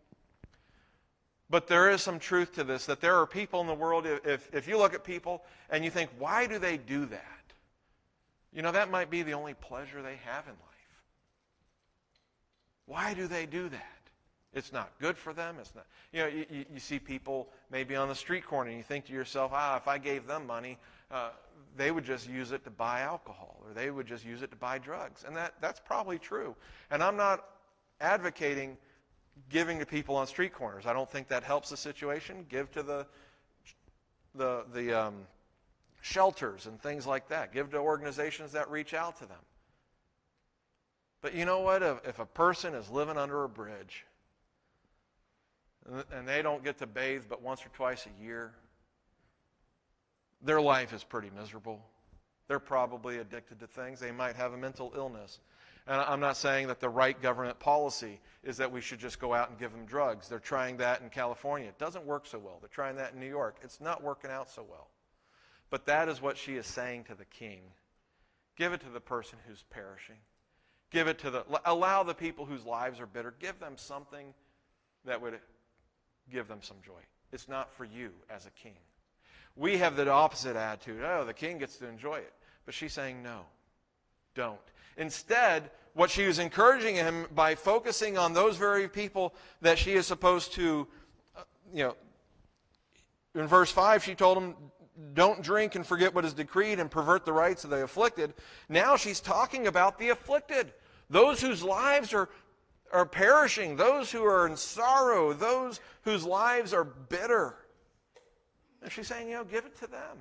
But 1.49 1.67
there 1.67 1.91
is 1.91 2.01
some 2.01 2.19
truth 2.19 2.55
to 2.55 2.63
this 2.63 2.85
that 2.87 3.01
there 3.01 3.15
are 3.15 3.27
people 3.27 3.61
in 3.61 3.67
the 3.67 3.73
world, 3.73 4.07
if, 4.07 4.49
if 4.53 4.67
you 4.67 4.77
look 4.77 4.93
at 4.93 5.03
people 5.03 5.43
and 5.69 5.83
you 5.83 5.91
think, 5.91 6.09
why 6.17 6.47
do 6.47 6.57
they 6.57 6.77
do 6.77 7.05
that? 7.05 7.21
You 8.53 8.61
know, 8.61 8.71
that 8.71 8.89
might 8.89 9.09
be 9.09 9.23
the 9.23 9.33
only 9.33 9.53
pleasure 9.53 10.01
they 10.01 10.17
have 10.25 10.45
in 10.45 10.53
life. 10.53 10.59
Why 12.85 13.13
do 13.13 13.27
they 13.27 13.45
do 13.45 13.69
that? 13.69 14.02
It's 14.53 14.71
not 14.71 14.91
good 14.99 15.17
for 15.17 15.33
them. 15.33 15.55
It's 15.59 15.73
not, 15.73 15.85
you 16.11 16.19
know, 16.19 16.27
you, 16.27 16.45
you 16.71 16.79
see 16.79 16.99
people 16.99 17.49
maybe 17.71 17.95
on 17.95 18.07
the 18.07 18.15
street 18.15 18.45
corner 18.45 18.69
and 18.69 18.77
you 18.77 18.83
think 18.83 19.05
to 19.05 19.13
yourself, 19.13 19.51
ah, 19.53 19.77
if 19.77 19.87
I 19.87 19.97
gave 19.97 20.27
them 20.27 20.45
money, 20.45 20.77
uh, 21.09 21.29
they 21.75 21.91
would 21.91 22.03
just 22.03 22.29
use 22.29 22.51
it 22.51 22.63
to 22.65 22.69
buy 22.69 23.01
alcohol 23.01 23.59
or 23.65 23.73
they 23.73 23.89
would 23.89 24.05
just 24.05 24.23
use 24.23 24.43
it 24.43 24.51
to 24.51 24.57
buy 24.57 24.77
drugs. 24.77 25.23
And 25.25 25.35
that, 25.35 25.55
that's 25.59 25.79
probably 25.79 26.19
true. 26.19 26.55
And 26.91 27.01
I'm 27.01 27.17
not 27.17 27.45
advocating 27.99 28.77
giving 29.49 29.79
to 29.79 29.85
people 29.85 30.15
on 30.15 30.27
street 30.27 30.53
corners. 30.53 30.85
I 30.85 30.93
don't 30.93 31.09
think 31.09 31.29
that 31.29 31.43
helps 31.43 31.69
the 31.71 31.77
situation. 31.77 32.45
Give 32.47 32.71
to 32.73 32.83
the, 32.83 33.07
the, 34.35 34.65
the 34.71 34.93
um, 34.93 35.15
shelters 36.01 36.67
and 36.67 36.79
things 36.79 37.07
like 37.07 37.29
that. 37.29 37.51
Give 37.51 37.71
to 37.71 37.77
organizations 37.77 38.51
that 38.51 38.69
reach 38.69 38.93
out 38.93 39.17
to 39.17 39.25
them. 39.25 39.37
But 41.23 41.33
you 41.33 41.45
know 41.45 41.61
what? 41.61 41.81
If, 41.81 42.07
if 42.07 42.19
a 42.19 42.25
person 42.25 42.75
is 42.75 42.87
living 42.91 43.17
under 43.17 43.43
a 43.43 43.49
bridge 43.49 44.05
and 46.11 46.27
they 46.27 46.41
don't 46.41 46.63
get 46.63 46.77
to 46.79 46.87
bathe 46.87 47.23
but 47.29 47.41
once 47.41 47.65
or 47.65 47.69
twice 47.69 48.05
a 48.05 48.23
year, 48.23 48.53
their 50.41 50.61
life 50.61 50.93
is 50.93 51.03
pretty 51.03 51.29
miserable. 51.35 51.81
They're 52.47 52.59
probably 52.59 53.19
addicted 53.19 53.59
to 53.61 53.67
things. 53.67 53.99
They 53.99 54.11
might 54.11 54.35
have 54.35 54.53
a 54.53 54.57
mental 54.57 54.93
illness. 54.95 55.39
And 55.87 55.99
I'm 55.99 56.19
not 56.19 56.37
saying 56.37 56.67
that 56.67 56.79
the 56.79 56.89
right 56.89 57.19
government 57.21 57.59
policy 57.59 58.19
is 58.43 58.57
that 58.57 58.71
we 58.71 58.79
should 58.79 58.99
just 58.99 59.19
go 59.19 59.33
out 59.33 59.49
and 59.49 59.59
give 59.59 59.71
them 59.71 59.85
drugs. 59.85 60.29
They're 60.29 60.39
trying 60.39 60.77
that 60.77 61.01
in 61.01 61.09
California. 61.09 61.67
It 61.67 61.77
doesn't 61.77 62.05
work 62.05 62.25
so 62.25 62.39
well. 62.39 62.57
They're 62.61 62.69
trying 62.69 62.95
that 62.97 63.13
in 63.13 63.19
New 63.19 63.27
York. 63.27 63.57
It's 63.63 63.81
not 63.81 64.01
working 64.01 64.31
out 64.31 64.49
so 64.49 64.65
well. 64.69 64.89
But 65.69 65.85
that 65.87 66.07
is 66.07 66.21
what 66.21 66.37
she 66.37 66.55
is 66.55 66.67
saying 66.67 67.05
to 67.05 67.15
the 67.15 67.25
king. 67.25 67.61
Give 68.55 68.73
it 68.73 68.81
to 68.81 68.89
the 68.89 69.01
person 69.01 69.39
who's 69.47 69.63
perishing. 69.71 70.17
Give 70.91 71.07
it 71.07 71.19
to 71.19 71.31
the 71.31 71.43
allow 71.65 72.03
the 72.03 72.13
people 72.13 72.45
whose 72.45 72.65
lives 72.65 72.99
are 72.99 73.07
bitter. 73.07 73.33
Give 73.39 73.59
them 73.59 73.73
something 73.77 74.33
that 75.05 75.21
would 75.21 75.39
give 76.31 76.47
them 76.47 76.59
some 76.61 76.77
joy. 76.85 76.99
It's 77.31 77.47
not 77.47 77.73
for 77.73 77.85
you 77.85 78.11
as 78.29 78.45
a 78.45 78.51
king. 78.51 78.75
We 79.55 79.77
have 79.77 79.95
the 79.95 80.09
opposite 80.09 80.55
attitude. 80.55 81.01
Oh, 81.03 81.25
the 81.25 81.33
king 81.33 81.57
gets 81.57 81.77
to 81.77 81.87
enjoy 81.87 82.17
it. 82.17 82.33
But 82.65 82.73
she's 82.73 82.93
saying 82.93 83.21
no. 83.21 83.41
Don't. 84.35 84.59
Instead, 84.97 85.69
what 85.93 86.09
she 86.09 86.25
was 86.25 86.39
encouraging 86.39 86.95
him 86.95 87.27
by 87.33 87.55
focusing 87.55 88.17
on 88.17 88.33
those 88.33 88.57
very 88.57 88.87
people 88.87 89.33
that 89.61 89.77
she 89.77 89.93
is 89.93 90.07
supposed 90.07 90.53
to, 90.53 90.87
uh, 91.37 91.41
you 91.73 91.83
know, 91.83 91.95
in 93.35 93.47
verse 93.47 93.71
5, 93.71 94.03
she 94.03 94.15
told 94.15 94.37
him, 94.37 94.55
Don't 95.13 95.41
drink 95.41 95.75
and 95.75 95.85
forget 95.85 96.13
what 96.13 96.25
is 96.25 96.33
decreed 96.33 96.79
and 96.79 96.89
pervert 96.89 97.25
the 97.25 97.33
rights 97.33 97.63
of 97.63 97.69
the 97.69 97.83
afflicted. 97.83 98.33
Now 98.69 98.95
she's 98.95 99.19
talking 99.19 99.67
about 99.67 99.97
the 99.97 100.09
afflicted, 100.09 100.73
those 101.09 101.41
whose 101.41 101.63
lives 101.63 102.13
are, 102.13 102.29
are 102.93 103.05
perishing, 103.05 103.75
those 103.75 104.11
who 104.11 104.23
are 104.23 104.47
in 104.47 104.55
sorrow, 104.55 105.33
those 105.33 105.81
whose 106.03 106.23
lives 106.23 106.73
are 106.73 106.83
bitter. 106.83 107.55
And 108.81 108.91
she's 108.91 109.07
saying, 109.07 109.27
You 109.27 109.35
know, 109.35 109.43
give 109.43 109.65
it 109.65 109.77
to 109.79 109.87
them. 109.87 110.17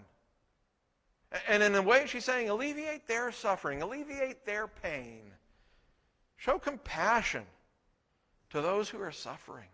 And 1.48 1.62
in 1.62 1.74
a 1.74 1.82
way, 1.82 2.04
she's 2.06 2.24
saying, 2.24 2.50
alleviate 2.50 3.06
their 3.08 3.32
suffering, 3.32 3.80
alleviate 3.80 4.44
their 4.44 4.66
pain. 4.66 5.22
Show 6.36 6.58
compassion 6.58 7.44
to 8.50 8.60
those 8.60 8.88
who 8.88 9.00
are 9.00 9.12
suffering. 9.12 9.68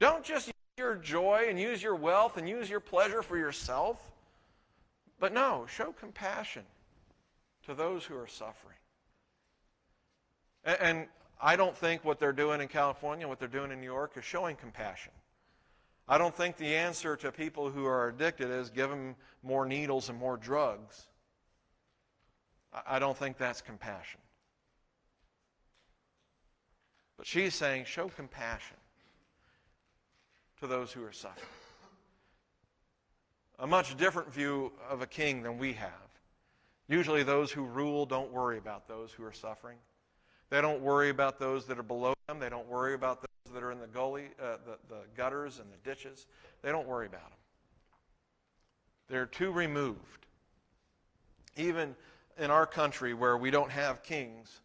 Don't 0.00 0.24
just 0.24 0.48
use 0.48 0.54
your 0.76 0.96
joy 0.96 1.46
and 1.48 1.60
use 1.60 1.82
your 1.82 1.94
wealth 1.94 2.36
and 2.36 2.48
use 2.48 2.68
your 2.68 2.80
pleasure 2.80 3.22
for 3.22 3.36
yourself. 3.36 4.10
But 5.20 5.32
no, 5.32 5.66
show 5.68 5.92
compassion 5.92 6.64
to 7.66 7.74
those 7.74 8.04
who 8.04 8.16
are 8.16 8.26
suffering. 8.26 8.76
And 10.64 11.06
I 11.42 11.56
don't 11.56 11.76
think 11.76 12.04
what 12.04 12.18
they're 12.18 12.32
doing 12.32 12.60
in 12.60 12.68
California, 12.68 13.26
what 13.26 13.38
they're 13.38 13.48
doing 13.48 13.72
in 13.72 13.80
New 13.80 13.86
York, 13.86 14.12
is 14.16 14.24
showing 14.24 14.56
compassion. 14.56 15.12
I 16.06 16.18
don't 16.18 16.34
think 16.34 16.56
the 16.56 16.74
answer 16.74 17.16
to 17.16 17.32
people 17.32 17.70
who 17.70 17.86
are 17.86 18.08
addicted 18.08 18.50
is 18.50 18.68
give 18.68 18.90
them 18.90 19.14
more 19.42 19.64
needles 19.64 20.08
and 20.08 20.18
more 20.18 20.36
drugs. 20.36 21.06
I 22.86 22.98
don't 22.98 23.16
think 23.16 23.38
that's 23.38 23.60
compassion. 23.60 24.20
But 27.16 27.26
she's 27.26 27.54
saying, 27.54 27.84
show 27.84 28.08
compassion 28.08 28.76
to 30.60 30.66
those 30.66 30.92
who 30.92 31.04
are 31.04 31.12
suffering. 31.12 31.46
A 33.58 33.66
much 33.66 33.96
different 33.96 34.32
view 34.32 34.72
of 34.88 35.02
a 35.02 35.06
king 35.06 35.42
than 35.42 35.58
we 35.58 35.74
have. 35.74 35.90
Usually, 36.88 37.22
those 37.22 37.52
who 37.52 37.64
rule 37.64 38.04
don't 38.04 38.32
worry 38.32 38.58
about 38.58 38.88
those 38.88 39.12
who 39.12 39.22
are 39.24 39.32
suffering. 39.32 39.76
They 40.50 40.60
don't 40.60 40.82
worry 40.82 41.10
about 41.10 41.38
those 41.38 41.64
that 41.66 41.78
are 41.78 41.84
below 41.84 42.12
them. 42.26 42.40
They 42.40 42.48
don't 42.48 42.68
worry 42.68 42.94
about 42.94 43.20
those 43.20 43.54
that 43.54 43.62
are 43.62 43.70
in 43.70 43.80
the 43.80 43.86
gully, 43.86 44.26
uh, 44.42 44.56
the, 44.66 44.78
the 44.88 45.00
gutters 45.16 45.60
and 45.60 45.68
the 45.72 45.88
ditches. 45.88 46.26
They 46.62 46.70
don't 46.70 46.88
worry 46.88 47.06
about 47.06 47.22
them. 47.22 47.38
They're 49.08 49.26
too 49.26 49.52
removed. 49.52 50.26
Even 51.56 51.94
in 52.38 52.50
our 52.50 52.66
country 52.66 53.14
where 53.14 53.36
we 53.36 53.50
don't 53.50 53.70
have 53.70 54.02
kings, 54.02 54.60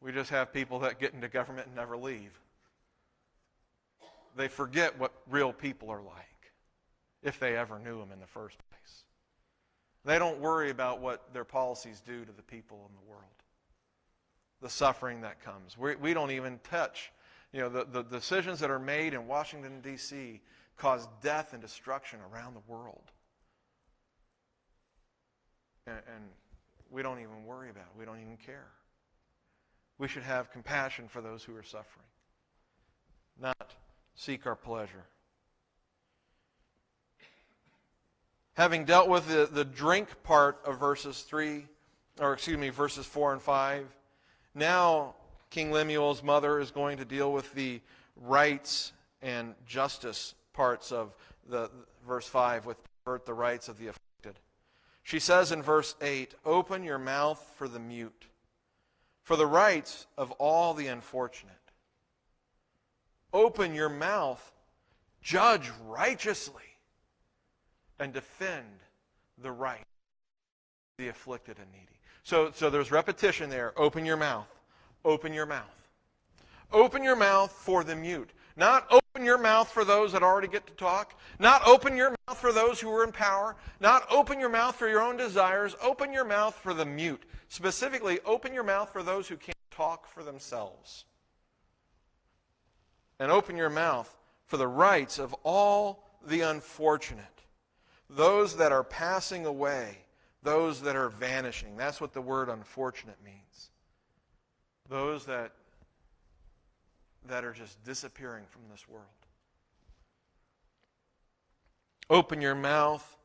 we 0.00 0.12
just 0.12 0.30
have 0.30 0.52
people 0.52 0.80
that 0.80 0.98
get 0.98 1.14
into 1.14 1.28
government 1.28 1.68
and 1.68 1.76
never 1.76 1.96
leave. 1.96 2.38
They 4.36 4.48
forget 4.48 4.98
what 4.98 5.12
real 5.30 5.52
people 5.52 5.90
are 5.90 6.02
like, 6.02 6.52
if 7.22 7.38
they 7.38 7.56
ever 7.56 7.78
knew 7.78 8.00
them 8.00 8.10
in 8.12 8.18
the 8.18 8.26
first 8.26 8.56
place. 8.68 9.04
They 10.04 10.18
don't 10.18 10.40
worry 10.40 10.70
about 10.70 11.00
what 11.00 11.32
their 11.32 11.44
policies 11.44 12.02
do 12.04 12.24
to 12.24 12.32
the 12.32 12.42
people 12.42 12.88
in 12.88 12.94
the 12.94 13.10
world 13.10 13.33
the 14.64 14.70
suffering 14.70 15.20
that 15.20 15.44
comes. 15.44 15.76
We, 15.76 15.94
we 15.96 16.14
don't 16.14 16.30
even 16.30 16.58
touch. 16.64 17.12
You 17.52 17.60
know, 17.60 17.68
the, 17.68 17.84
the 17.84 18.02
decisions 18.02 18.58
that 18.60 18.70
are 18.70 18.78
made 18.78 19.12
in 19.12 19.26
Washington, 19.26 19.82
D.C. 19.82 20.40
cause 20.78 21.06
death 21.22 21.52
and 21.52 21.60
destruction 21.60 22.18
around 22.32 22.54
the 22.54 22.62
world. 22.66 23.02
And, 25.86 25.98
and 26.14 26.24
we 26.90 27.02
don't 27.02 27.18
even 27.18 27.44
worry 27.44 27.68
about 27.68 27.82
it. 27.82 27.98
We 27.98 28.06
don't 28.06 28.20
even 28.22 28.38
care. 28.38 28.68
We 29.98 30.08
should 30.08 30.22
have 30.22 30.50
compassion 30.50 31.08
for 31.08 31.20
those 31.20 31.44
who 31.44 31.54
are 31.54 31.62
suffering, 31.62 32.06
not 33.38 33.74
seek 34.14 34.46
our 34.46 34.56
pleasure. 34.56 35.04
Having 38.54 38.86
dealt 38.86 39.10
with 39.10 39.28
the, 39.28 39.46
the 39.52 39.64
drink 39.64 40.08
part 40.22 40.62
of 40.64 40.80
verses 40.80 41.20
3, 41.20 41.66
or 42.18 42.32
excuse 42.32 42.56
me, 42.56 42.70
verses 42.70 43.04
4 43.04 43.34
and 43.34 43.42
5, 43.42 43.86
now, 44.54 45.14
King 45.50 45.72
Lemuel's 45.72 46.22
mother 46.22 46.60
is 46.60 46.70
going 46.70 46.98
to 46.98 47.04
deal 47.04 47.32
with 47.32 47.52
the 47.54 47.80
rights 48.16 48.92
and 49.22 49.54
justice 49.66 50.34
parts 50.52 50.92
of 50.92 51.14
the 51.48 51.70
verse 52.06 52.26
5 52.26 52.66
with 52.66 52.76
pervert 53.04 53.26
the 53.26 53.34
rights 53.34 53.68
of 53.68 53.78
the 53.78 53.88
afflicted. 53.88 54.40
She 55.02 55.18
says 55.18 55.52
in 55.52 55.62
verse 55.62 55.94
8, 56.00 56.34
Open 56.44 56.82
your 56.84 56.98
mouth 56.98 57.44
for 57.56 57.68
the 57.68 57.78
mute, 57.78 58.26
for 59.22 59.36
the 59.36 59.46
rights 59.46 60.06
of 60.16 60.30
all 60.32 60.74
the 60.74 60.86
unfortunate. 60.86 61.54
Open 63.32 63.74
your 63.74 63.88
mouth, 63.88 64.52
judge 65.20 65.70
righteously, 65.86 66.62
and 67.98 68.12
defend 68.12 68.80
the 69.42 69.50
right 69.50 69.84
the 70.98 71.08
afflicted 71.08 71.58
and 71.58 71.70
needy. 71.72 71.93
So, 72.24 72.50
so 72.52 72.70
there's 72.70 72.90
repetition 72.90 73.50
there. 73.50 73.72
Open 73.76 74.04
your 74.04 74.16
mouth. 74.16 74.48
Open 75.04 75.32
your 75.32 75.46
mouth. 75.46 75.88
Open 76.72 77.02
your 77.04 77.16
mouth 77.16 77.52
for 77.52 77.84
the 77.84 77.94
mute. 77.94 78.30
Not 78.56 78.86
open 78.90 79.24
your 79.24 79.38
mouth 79.38 79.68
for 79.70 79.84
those 79.84 80.12
that 80.12 80.22
already 80.22 80.48
get 80.48 80.66
to 80.66 80.72
talk. 80.72 81.18
Not 81.38 81.66
open 81.66 81.96
your 81.96 82.14
mouth 82.26 82.38
for 82.38 82.52
those 82.52 82.80
who 82.80 82.90
are 82.90 83.04
in 83.04 83.12
power. 83.12 83.56
Not 83.80 84.04
open 84.10 84.40
your 84.40 84.48
mouth 84.48 84.74
for 84.74 84.88
your 84.88 85.02
own 85.02 85.16
desires. 85.16 85.76
Open 85.82 86.12
your 86.12 86.24
mouth 86.24 86.54
for 86.54 86.72
the 86.74 86.84
mute. 86.84 87.22
Specifically, 87.48 88.20
open 88.24 88.54
your 88.54 88.64
mouth 88.64 88.90
for 88.92 89.02
those 89.02 89.28
who 89.28 89.36
can't 89.36 89.56
talk 89.70 90.08
for 90.08 90.22
themselves. 90.22 91.04
and 93.18 93.30
open 93.30 93.56
your 93.56 93.70
mouth 93.70 94.16
for 94.46 94.56
the 94.56 94.66
rights 94.66 95.18
of 95.18 95.34
all 95.44 96.04
the 96.26 96.40
unfortunate, 96.40 97.24
those 98.10 98.56
that 98.56 98.72
are 98.72 98.84
passing 98.84 99.46
away, 99.46 99.98
those 100.44 100.82
that 100.82 100.94
are 100.94 101.08
vanishing. 101.08 101.76
That's 101.76 102.00
what 102.00 102.12
the 102.12 102.20
word 102.20 102.48
unfortunate 102.48 103.16
means. 103.24 103.70
Those 104.88 105.24
that, 105.24 105.52
that 107.26 107.44
are 107.44 107.52
just 107.52 107.82
disappearing 107.82 108.44
from 108.50 108.62
this 108.70 108.86
world. 108.88 109.06
Open 112.10 112.40
your 112.42 112.54
mouth, 112.54 113.16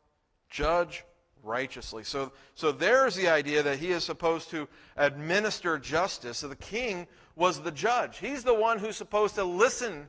judge 0.49 1.03
righteously. 1.43 2.03
So, 2.03 2.31
so 2.55 2.71
there's 2.71 3.15
the 3.15 3.27
idea 3.27 3.61
that 3.63 3.77
he 3.77 3.91
is 3.91 4.03
supposed 4.05 4.49
to 4.51 4.67
administer 4.95 5.77
justice. 5.77 6.39
So 6.39 6.47
the 6.47 6.55
king 6.55 7.05
was 7.35 7.59
the 7.59 7.71
judge. 7.71 8.19
He's 8.19 8.43
the 8.43 8.53
one 8.53 8.79
who's 8.79 8.95
supposed 8.95 9.35
to 9.35 9.43
listen 9.43 10.07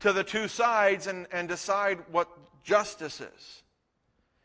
to 0.00 0.12
the 0.14 0.24
two 0.24 0.48
sides 0.48 1.06
and, 1.06 1.26
and 1.30 1.46
decide 1.46 1.98
what 2.10 2.28
justice 2.64 3.20
is. 3.20 3.62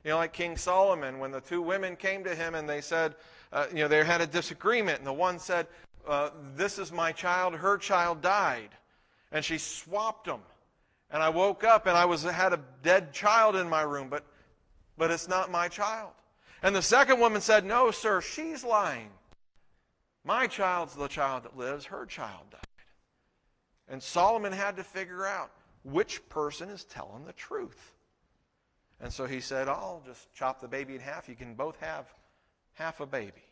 You 0.06 0.12
know, 0.12 0.18
like 0.18 0.34
King 0.34 0.56
Solomon, 0.56 1.18
when 1.18 1.32
the 1.32 1.42
two 1.42 1.64
women 1.64 1.96
came 1.96 2.24
to 2.26 2.36
him 2.36 2.54
and 2.54 2.70
they 2.70 2.80
said, 2.80 3.16
uh, 3.52 3.66
you 3.72 3.80
know, 3.80 3.88
they 3.88 4.04
had 4.06 4.22
a 4.22 4.28
disagreement, 4.28 5.00
and 5.00 5.08
the 5.08 5.12
one 5.12 5.40
said, 5.40 5.66
uh, 6.08 6.30
This 6.56 6.78
is 6.78 6.92
my 6.92 7.12
child, 7.12 7.56
her 7.56 7.76
child 7.76 8.22
died. 8.22 8.70
And 9.32 9.44
she 9.44 9.58
swapped 9.58 10.28
them. 10.28 10.42
And 11.10 11.24
I 11.24 11.30
woke 11.30 11.64
up 11.64 11.88
and 11.88 11.98
I 11.98 12.06
was 12.06 12.22
had 12.22 12.54
a 12.54 12.60
dead 12.84 13.14
child 13.14 13.56
in 13.56 13.68
my 13.68 13.82
room, 13.82 14.08
but 14.10 14.24
but 14.98 15.10
it's 15.12 15.28
not 15.28 15.52
my 15.52 15.68
child. 15.68 16.12
And 16.62 16.76
the 16.76 16.82
second 16.82 17.20
woman 17.20 17.42
said, 17.42 17.66
No, 17.66 17.90
sir, 17.90 18.22
she's 18.22 18.64
lying. 18.64 19.10
My 20.24 20.46
child's 20.46 20.96
the 20.96 21.08
child 21.08 21.44
that 21.44 21.58
lives, 21.58 21.86
her 21.86 22.06
child 22.06 22.52
died. 22.52 22.62
And 23.88 24.02
Solomon 24.02 24.54
had 24.54 24.78
to 24.78 24.84
figure 24.84 25.26
out 25.26 25.52
which 25.84 26.28
person 26.30 26.70
is 26.70 26.84
telling 26.84 27.26
the 27.26 27.34
truth. 27.34 27.95
And 29.02 29.12
so 29.12 29.26
he 29.26 29.40
said, 29.40 29.68
I'll 29.68 30.02
just 30.06 30.34
chop 30.34 30.62
the 30.62 30.68
baby 30.68 30.96
in 30.96 31.02
half. 31.02 31.28
You 31.28 31.36
can 31.36 31.54
both 31.54 31.78
have 31.80 32.06
half 32.74 33.02
a 33.02 33.06
baby. 33.06 33.44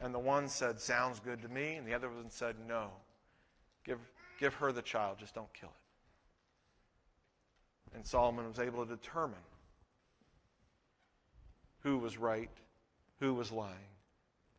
And 0.00 0.14
the 0.14 0.18
one 0.18 0.48
said, 0.48 0.80
Sounds 0.80 1.20
good 1.20 1.42
to 1.42 1.48
me. 1.48 1.74
And 1.74 1.86
the 1.86 1.94
other 1.94 2.08
one 2.08 2.30
said, 2.30 2.56
No. 2.66 2.90
Give, 3.84 3.98
give 4.40 4.54
her 4.54 4.72
the 4.72 4.82
child, 4.82 5.18
just 5.18 5.34
don't 5.34 5.52
kill 5.52 5.68
it. 5.68 5.74
And 7.96 8.04
Solomon 8.04 8.48
was 8.48 8.58
able 8.58 8.84
to 8.84 8.96
determine 8.96 9.38
who 11.80 11.98
was 11.98 12.18
right, 12.18 12.50
who 13.20 13.32
was 13.32 13.52
lying, 13.52 13.74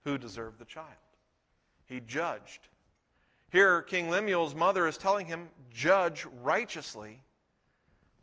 who 0.06 0.18
deserved 0.18 0.60
the 0.60 0.66
child. 0.66 0.88
He 1.86 2.00
judged. 2.00 2.70
Here, 3.52 3.82
King 3.82 4.10
Lemuel's 4.10 4.56
mother 4.56 4.88
is 4.88 4.98
telling 4.98 5.26
him, 5.26 5.50
judge 5.72 6.26
righteously, 6.42 7.22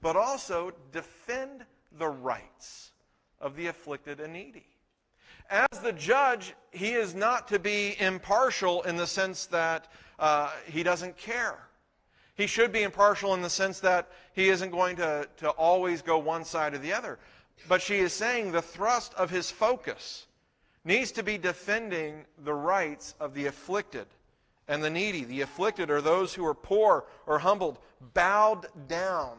but 0.04 0.16
also 0.16 0.70
defend 0.92 1.64
the 1.96 2.06
rights 2.06 2.92
of 3.40 3.56
the 3.56 3.68
afflicted 3.68 4.20
and 4.20 4.34
needy. 4.34 4.66
As 5.48 5.78
the 5.82 5.92
judge, 5.92 6.52
he 6.72 6.90
is 6.90 7.14
not 7.14 7.48
to 7.48 7.58
be 7.58 7.96
impartial 7.98 8.82
in 8.82 8.98
the 8.98 9.06
sense 9.06 9.46
that 9.46 9.90
uh, 10.18 10.50
he 10.66 10.82
doesn't 10.82 11.16
care. 11.16 11.56
He 12.34 12.46
should 12.46 12.70
be 12.70 12.82
impartial 12.82 13.32
in 13.32 13.40
the 13.40 13.48
sense 13.48 13.80
that 13.80 14.10
he 14.34 14.50
isn't 14.50 14.72
going 14.72 14.96
to, 14.96 15.26
to 15.38 15.48
always 15.48 16.02
go 16.02 16.18
one 16.18 16.44
side 16.44 16.74
or 16.74 16.78
the 16.78 16.92
other. 16.92 17.18
But 17.66 17.80
she 17.80 17.96
is 17.96 18.12
saying 18.12 18.52
the 18.52 18.60
thrust 18.60 19.14
of 19.14 19.30
his 19.30 19.50
focus 19.50 20.26
needs 20.84 21.12
to 21.12 21.22
be 21.22 21.38
defending 21.38 22.26
the 22.44 22.52
rights 22.52 23.14
of 23.20 23.32
the 23.32 23.46
afflicted 23.46 24.06
and 24.68 24.84
the 24.84 24.90
needy. 24.90 25.24
The 25.24 25.40
afflicted 25.40 25.90
are 25.90 26.02
those 26.02 26.34
who 26.34 26.44
are 26.44 26.52
poor 26.52 27.06
or 27.26 27.38
humbled, 27.38 27.78
bowed 28.12 28.66
down 28.86 29.38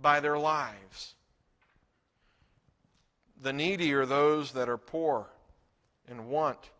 by 0.00 0.20
their 0.20 0.38
lives. 0.38 1.14
The 3.42 3.52
needy 3.52 3.92
are 3.92 4.06
those 4.06 4.52
that 4.52 4.68
are 4.68 4.78
poor 4.78 5.26
and 6.08 6.28
want. 6.28 6.70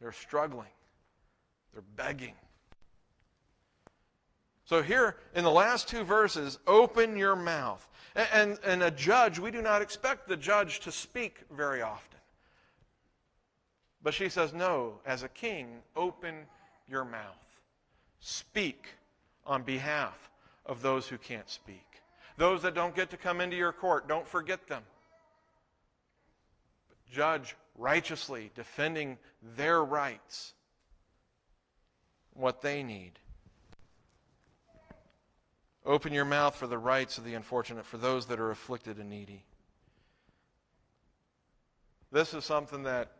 They're 0.00 0.12
struggling, 0.12 0.68
they're 1.72 1.82
begging. 1.96 2.34
So, 4.64 4.82
here 4.82 5.16
in 5.34 5.44
the 5.44 5.50
last 5.50 5.88
two 5.88 6.02
verses, 6.02 6.58
open 6.66 7.16
your 7.16 7.36
mouth. 7.36 7.88
And, 8.32 8.58
and 8.64 8.82
a 8.82 8.90
judge, 8.90 9.38
we 9.38 9.50
do 9.50 9.62
not 9.62 9.82
expect 9.82 10.26
the 10.26 10.36
judge 10.36 10.80
to 10.80 10.90
speak 10.90 11.40
very 11.50 11.82
often. 11.82 12.18
But 14.02 14.14
she 14.14 14.28
says, 14.28 14.52
No, 14.52 15.00
as 15.06 15.22
a 15.22 15.28
king, 15.28 15.82
open 15.94 16.34
your 16.88 17.04
mouth. 17.04 17.60
Speak 18.20 18.88
on 19.44 19.62
behalf 19.62 20.30
of 20.66 20.82
those 20.82 21.08
who 21.08 21.18
can't 21.18 21.48
speak. 21.48 22.02
Those 22.36 22.62
that 22.62 22.74
don't 22.74 22.94
get 22.94 23.10
to 23.10 23.16
come 23.16 23.40
into 23.40 23.56
your 23.56 23.72
court, 23.72 24.08
don't 24.08 24.28
forget 24.28 24.66
them. 24.68 24.82
But 26.88 26.98
judge 27.10 27.56
righteously, 27.76 28.50
defending 28.54 29.18
their 29.56 29.82
rights, 29.82 30.52
what 32.34 32.60
they 32.60 32.82
need. 32.82 33.12
Open 35.84 36.12
your 36.12 36.24
mouth 36.24 36.56
for 36.56 36.66
the 36.66 36.78
rights 36.78 37.16
of 37.16 37.24
the 37.24 37.34
unfortunate, 37.34 37.86
for 37.86 37.96
those 37.96 38.26
that 38.26 38.40
are 38.40 38.50
afflicted 38.50 38.98
and 38.98 39.08
needy. 39.08 39.44
This 42.10 42.34
is 42.34 42.44
something 42.44 42.82
that 42.82 43.12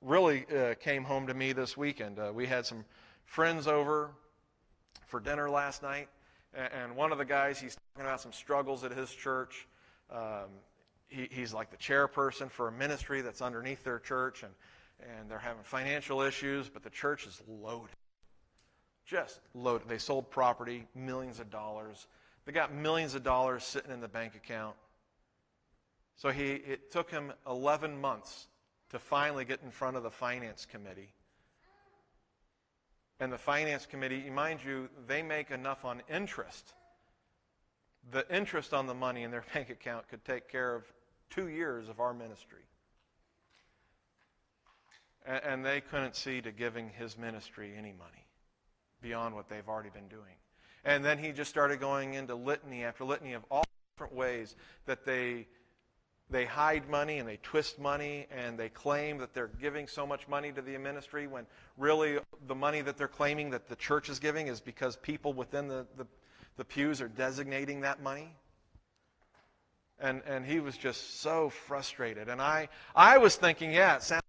really 0.00 0.46
uh, 0.46 0.74
came 0.74 1.04
home 1.04 1.26
to 1.26 1.34
me 1.34 1.52
this 1.52 1.76
weekend. 1.76 2.18
Uh, 2.18 2.32
we 2.34 2.46
had 2.46 2.64
some 2.66 2.84
friends 3.24 3.66
over 3.66 4.10
for 5.06 5.20
dinner 5.20 5.50
last 5.50 5.82
night, 5.82 6.08
and 6.54 6.96
one 6.96 7.12
of 7.12 7.18
the 7.18 7.24
guys, 7.24 7.58
he's 7.58 7.76
talking 7.94 8.06
about 8.06 8.20
some 8.20 8.32
struggles 8.32 8.84
at 8.84 8.92
his 8.92 9.10
church. 9.10 9.66
Um, 10.10 10.50
he, 11.08 11.28
he's 11.30 11.52
like 11.52 11.70
the 11.70 11.76
chairperson 11.76 12.50
for 12.50 12.68
a 12.68 12.72
ministry 12.72 13.20
that's 13.20 13.42
underneath 13.42 13.84
their 13.84 13.98
church, 13.98 14.42
and, 14.42 14.52
and 15.18 15.30
they're 15.30 15.38
having 15.38 15.62
financial 15.62 16.22
issues, 16.22 16.68
but 16.68 16.82
the 16.82 16.90
church 16.90 17.26
is 17.26 17.40
loaded. 17.46 17.88
Just 19.04 19.40
loaded. 19.54 19.88
They 19.88 19.98
sold 19.98 20.30
property, 20.30 20.86
millions 20.94 21.40
of 21.40 21.50
dollars. 21.50 22.06
They 22.44 22.52
got 22.52 22.74
millions 22.74 23.14
of 23.14 23.22
dollars 23.22 23.64
sitting 23.64 23.90
in 23.90 24.00
the 24.00 24.08
bank 24.08 24.34
account. 24.34 24.76
So 26.16 26.30
he, 26.30 26.52
it 26.52 26.92
took 26.92 27.10
him 27.10 27.32
11 27.48 28.00
months 28.00 28.46
to 28.90 28.98
finally 28.98 29.44
get 29.44 29.60
in 29.64 29.70
front 29.70 29.96
of 29.96 30.02
the 30.02 30.10
finance 30.10 30.66
committee. 30.66 31.12
And 33.22 33.32
the 33.32 33.38
finance 33.38 33.86
committee, 33.86 34.28
mind 34.30 34.64
you, 34.66 34.88
they 35.06 35.22
make 35.22 35.52
enough 35.52 35.84
on 35.84 36.02
interest. 36.12 36.74
The 38.10 38.26
interest 38.34 38.74
on 38.74 38.88
the 38.88 38.94
money 38.94 39.22
in 39.22 39.30
their 39.30 39.44
bank 39.54 39.70
account 39.70 40.08
could 40.08 40.24
take 40.24 40.48
care 40.48 40.74
of 40.74 40.82
two 41.30 41.46
years 41.46 41.88
of 41.88 42.00
our 42.00 42.12
ministry. 42.12 42.64
And, 45.24 45.64
they 45.64 45.80
couldn't 45.80 46.16
see 46.16 46.40
to 46.40 46.50
giving 46.50 46.90
his 46.98 47.16
ministry 47.16 47.74
any 47.78 47.92
money 47.92 48.26
beyond 49.00 49.36
what 49.36 49.48
they've 49.48 49.68
already 49.68 49.90
been 49.90 50.08
doing. 50.08 50.34
And 50.84 51.04
then 51.04 51.16
he 51.16 51.30
just 51.30 51.48
started 51.48 51.78
going 51.78 52.14
into 52.14 52.34
litany 52.34 52.82
after 52.82 53.04
litany 53.04 53.34
of 53.34 53.44
all 53.52 53.62
different 53.94 54.16
ways 54.16 54.56
that 54.86 55.04
they 55.06 55.46
they 56.30 56.44
hide 56.44 56.88
money 56.88 57.18
and 57.18 57.28
they 57.28 57.38
twist 57.42 57.78
money 57.78 58.26
and 58.30 58.58
they 58.58 58.68
claim 58.68 59.18
that 59.18 59.34
they're 59.34 59.50
giving 59.60 59.86
so 59.86 60.06
much 60.06 60.26
money 60.28 60.50
to 60.52 60.62
the 60.62 60.76
ministry 60.78 61.26
when 61.26 61.46
really 61.76 62.18
the 62.46 62.54
money 62.54 62.80
that 62.80 62.96
they're 62.96 63.08
claiming 63.08 63.50
that 63.50 63.68
the 63.68 63.76
church 63.76 64.08
is 64.08 64.18
giving 64.18 64.46
is 64.46 64.60
because 64.60 64.96
people 64.96 65.32
within 65.32 65.68
the, 65.68 65.86
the, 65.96 66.06
the 66.56 66.64
pews 66.64 67.00
are 67.00 67.08
designating 67.08 67.82
that 67.82 68.02
money. 68.02 68.34
And, 70.00 70.22
and 70.26 70.44
he 70.44 70.58
was 70.58 70.76
just 70.76 71.20
so 71.20 71.50
frustrated. 71.50 72.28
And 72.28 72.40
I, 72.40 72.68
I 72.96 73.18
was 73.18 73.36
thinking, 73.36 73.72
yeah, 73.72 73.96
it 73.96 74.02
sounds 74.02 74.22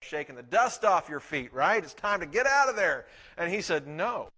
shaking 0.00 0.36
the 0.36 0.42
dust 0.42 0.84
off 0.84 1.08
your 1.08 1.20
feet, 1.20 1.52
right? 1.52 1.82
It's 1.82 1.94
time 1.94 2.20
to 2.20 2.26
get 2.26 2.46
out 2.46 2.68
of 2.68 2.76
there. 2.76 3.06
And 3.36 3.52
he 3.52 3.60
said, 3.60 3.86
No. 3.86 4.28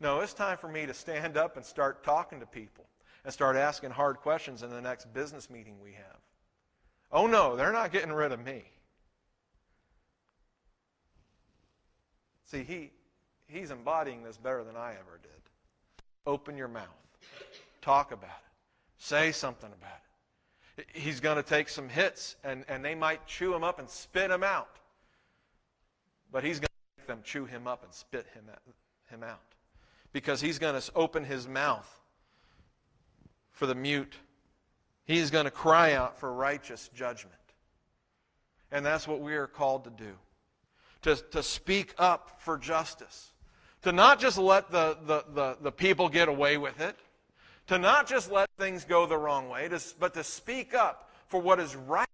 No, 0.00 0.20
it's 0.20 0.32
time 0.32 0.56
for 0.56 0.68
me 0.68 0.86
to 0.86 0.94
stand 0.94 1.36
up 1.36 1.56
and 1.56 1.66
start 1.66 2.04
talking 2.04 2.38
to 2.38 2.46
people 2.46 2.86
and 3.28 3.32
start 3.34 3.56
asking 3.56 3.90
hard 3.90 4.16
questions 4.16 4.62
in 4.62 4.70
the 4.70 4.80
next 4.80 5.12
business 5.12 5.50
meeting 5.50 5.74
we 5.82 5.92
have. 5.92 6.16
Oh, 7.12 7.26
no, 7.26 7.56
they're 7.56 7.74
not 7.74 7.92
getting 7.92 8.10
rid 8.10 8.32
of 8.32 8.42
me. 8.42 8.62
See, 12.46 12.62
he, 12.62 12.90
he's 13.46 13.70
embodying 13.70 14.22
this 14.22 14.38
better 14.38 14.64
than 14.64 14.76
I 14.76 14.92
ever 14.92 15.20
did. 15.20 15.42
Open 16.26 16.56
your 16.56 16.68
mouth, 16.68 16.86
talk 17.82 18.12
about 18.12 18.30
it, 18.30 18.96
say 18.96 19.30
something 19.30 19.68
about 19.78 19.98
it 20.78 20.86
he's 20.94 21.20
going 21.20 21.36
to 21.36 21.42
take 21.42 21.68
some 21.68 21.90
hits 21.90 22.36
and, 22.44 22.64
and 22.66 22.82
they 22.82 22.94
might 22.94 23.26
chew 23.26 23.54
him 23.54 23.62
up 23.62 23.78
and 23.78 23.90
spit 23.90 24.30
him 24.30 24.42
out. 24.42 24.78
But 26.32 26.44
he's 26.44 26.60
going 26.60 26.68
to 26.68 27.00
make 27.00 27.06
them 27.08 27.20
chew 27.24 27.44
him 27.44 27.66
up 27.66 27.84
and 27.84 27.92
spit 27.92 28.26
him, 28.32 28.44
him 29.10 29.22
out. 29.22 29.42
Because 30.14 30.40
he's 30.40 30.58
going 30.58 30.80
to 30.80 30.92
open 30.94 31.24
his 31.24 31.46
mouth 31.46 31.98
for 33.58 33.66
the 33.66 33.74
mute. 33.74 34.14
He's 35.04 35.32
going 35.32 35.46
to 35.46 35.50
cry 35.50 35.94
out 35.94 36.16
for 36.20 36.32
righteous 36.32 36.88
judgment. 36.94 37.34
And 38.70 38.86
that's 38.86 39.08
what 39.08 39.20
we 39.20 39.34
are 39.34 39.48
called 39.48 39.82
to 39.84 39.90
do. 39.90 40.14
to, 41.02 41.16
to 41.30 41.42
speak 41.42 41.94
up 41.98 42.40
for 42.40 42.58
justice, 42.58 43.32
to 43.82 43.92
not 43.92 44.20
just 44.20 44.38
let 44.38 44.70
the, 44.70 44.96
the, 45.06 45.24
the, 45.34 45.56
the 45.60 45.72
people 45.72 46.08
get 46.08 46.28
away 46.28 46.56
with 46.56 46.80
it, 46.80 46.96
to 47.68 47.78
not 47.78 48.08
just 48.08 48.30
let 48.30 48.48
things 48.58 48.84
go 48.84 49.06
the 49.06 49.16
wrong 49.16 49.48
way, 49.48 49.68
to, 49.68 49.80
but 49.98 50.14
to 50.14 50.24
speak 50.24 50.74
up 50.74 51.10
for 51.26 51.40
what 51.40 51.60
is 51.60 51.76
right, 51.76 52.08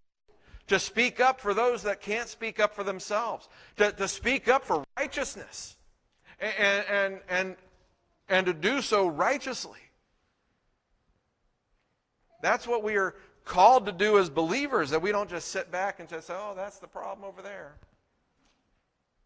to 0.67 0.79
speak 0.79 1.21
up 1.21 1.41
for 1.41 1.55
those 1.55 1.83
that 1.83 2.01
can't 2.01 2.29
speak 2.29 2.59
up 2.61 2.75
for 2.75 2.85
themselves, 2.85 3.49
to, 3.77 3.93
to 3.93 4.09
speak 4.09 4.49
up 4.49 4.65
for 4.65 4.85
righteousness, 4.97 5.77
and, 6.41 6.85
and, 6.89 7.21
and, 7.29 7.57
and 8.29 8.47
to 8.47 8.53
do 8.53 8.83
so 8.83 9.07
righteously. 9.07 9.79
That's 12.45 12.67
what 12.67 12.83
we 12.83 12.97
are 12.97 13.15
called 13.47 13.87
to 13.87 13.93
do 13.93 14.19
as 14.19 14.29
believers, 14.29 14.91
that 14.91 15.01
we 15.01 15.13
don't 15.13 15.31
just 15.31 15.49
sit 15.49 15.71
back 15.71 15.99
and 15.99 16.07
just 16.07 16.27
say, 16.27 16.35
oh, 16.37 16.53
that's 16.55 16.79
the 16.79 16.87
problem 16.87 17.27
over 17.27 17.41
there. 17.41 17.73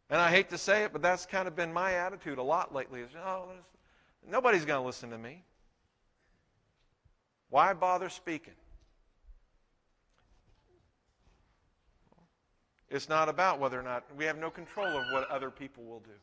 And 0.09 0.21
I 0.21 0.31
hate 0.31 0.51
to 0.51 0.57
say 0.57 0.85
it, 0.85 0.93
but 0.93 1.03
that's 1.03 1.27
kind 1.27 1.49
of 1.49 1.57
been 1.57 1.73
my 1.73 1.95
attitude 1.95 2.39
a 2.39 2.43
lot 2.45 2.73
lately. 2.73 3.01
Is, 3.01 3.11
oh, 3.17 3.49
nobody's 4.31 4.65
going 4.65 4.81
to 4.81 4.87
listen 4.87 5.11
to 5.11 5.19
me. 5.19 5.43
Why 7.51 7.73
bother 7.73 8.09
speaking? 8.09 8.53
It's 12.89 13.09
not 13.09 13.29
about 13.29 13.59
whether 13.59 13.81
or 13.81 13.83
not 13.83 14.05
we 14.17 14.27
have 14.27 14.39
no 14.39 14.49
control 14.49 14.87
over 14.87 15.13
what 15.13 15.29
other 15.29 15.51
people 15.51 15.83
will 15.83 16.01
do. 16.01 16.15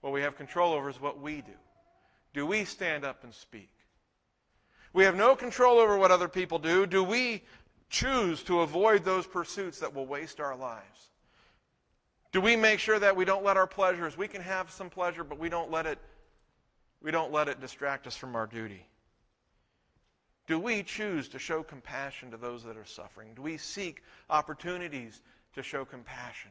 What 0.00 0.12
we 0.12 0.22
have 0.22 0.36
control 0.36 0.74
over 0.74 0.88
is 0.88 1.00
what 1.00 1.20
we 1.20 1.40
do. 1.40 1.58
Do 2.34 2.46
we 2.46 2.66
stand 2.66 3.04
up 3.04 3.24
and 3.24 3.34
speak? 3.34 3.68
We 4.92 5.04
have 5.04 5.16
no 5.16 5.34
control 5.34 5.78
over 5.78 5.96
what 5.96 6.10
other 6.10 6.28
people 6.28 6.58
do. 6.58 6.86
Do 6.86 7.02
we 7.02 7.42
choose 7.88 8.42
to 8.44 8.60
avoid 8.60 9.04
those 9.04 9.26
pursuits 9.26 9.78
that 9.80 9.94
will 9.94 10.06
waste 10.06 10.40
our 10.40 10.56
lives? 10.56 11.10
Do 12.32 12.40
we 12.40 12.56
make 12.56 12.78
sure 12.78 12.98
that 12.98 13.14
we 13.14 13.24
don't 13.24 13.44
let 13.44 13.56
our 13.56 13.66
pleasures, 13.66 14.16
we 14.16 14.28
can 14.28 14.40
have 14.40 14.70
some 14.70 14.88
pleasure, 14.88 15.22
but 15.22 15.38
we 15.38 15.48
don't 15.48 15.70
let 15.70 15.86
it 15.86 15.98
we 17.02 17.10
don't 17.10 17.32
let 17.32 17.48
it 17.48 17.60
distract 17.60 18.06
us 18.06 18.16
from 18.16 18.36
our 18.36 18.46
duty? 18.46 18.86
Do 20.46 20.58
we 20.58 20.82
choose 20.82 21.28
to 21.30 21.38
show 21.38 21.62
compassion 21.62 22.30
to 22.30 22.36
those 22.36 22.62
that 22.64 22.76
are 22.76 22.84
suffering? 22.84 23.34
Do 23.34 23.42
we 23.42 23.56
seek 23.56 24.02
opportunities 24.30 25.20
to 25.54 25.62
show 25.62 25.84
compassion? 25.84 26.50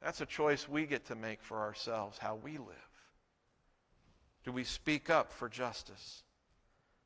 That's 0.00 0.20
a 0.20 0.26
choice 0.26 0.68
we 0.68 0.86
get 0.86 1.06
to 1.06 1.16
make 1.16 1.42
for 1.42 1.58
ourselves, 1.58 2.18
how 2.18 2.36
we 2.36 2.52
live. 2.52 2.87
Do 4.48 4.52
we 4.52 4.64
speak 4.64 5.10
up 5.10 5.30
for 5.30 5.46
justice? 5.50 6.22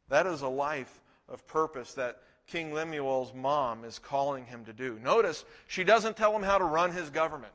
That 0.08 0.28
is 0.28 0.42
a 0.42 0.48
life 0.48 1.00
of 1.28 1.44
purpose 1.48 1.92
that 1.94 2.22
King 2.46 2.72
Lemuel's 2.72 3.34
mom 3.34 3.84
is 3.84 3.98
calling 3.98 4.46
him 4.46 4.64
to 4.66 4.72
do. 4.72 5.00
Notice, 5.02 5.44
she 5.66 5.82
doesn't 5.82 6.16
tell 6.16 6.36
him 6.36 6.44
how 6.44 6.56
to 6.56 6.64
run 6.64 6.92
his 6.92 7.10
government. 7.10 7.52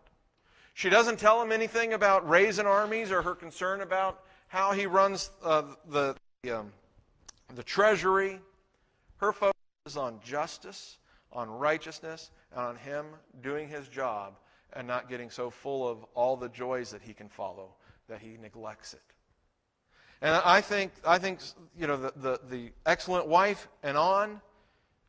She 0.74 0.90
doesn't 0.90 1.20
tell 1.20 1.42
him 1.42 1.54
anything 1.54 1.94
about 1.94 2.28
raising 2.28 2.66
armies 2.66 3.14
or 3.14 3.22
her 3.22 3.34
concern 3.34 3.80
about 3.80 4.26
how 4.50 4.74
he 4.74 4.88
runs 4.88 5.32
uh, 5.42 5.64
the, 5.88 6.18
um, 6.54 6.74
the 7.56 7.64
treasury. 7.64 8.42
Her 9.20 9.32
focus 9.32 9.56
is 9.86 9.96
on 9.96 10.20
justice, 10.22 10.98
on 11.32 11.50
righteousness, 11.50 12.32
and 12.52 12.60
on 12.60 12.76
him 12.76 13.06
doing 13.42 13.70
his 13.70 13.88
job 13.88 14.38
and 14.74 14.86
not 14.86 15.08
getting 15.08 15.30
so 15.30 15.50
full 15.50 15.88
of 15.88 16.04
all 16.14 16.36
the 16.36 16.50
joys 16.50 16.92
that 16.92 17.02
he 17.02 17.14
can 17.14 17.30
follow 17.30 17.70
that 18.10 18.20
he 18.20 18.36
neglects 18.42 18.94
it. 18.94 19.00
And 20.22 20.34
I 20.34 20.62
think, 20.62 20.92
I 21.06 21.20
think 21.20 21.40
you 21.78 21.88
know, 21.88 21.98
the, 21.98 22.14
the, 22.16 22.40
the 22.50 22.72
excellent 22.86 23.28
wife 23.28 23.68
and 23.84 23.98
on, 23.98 24.42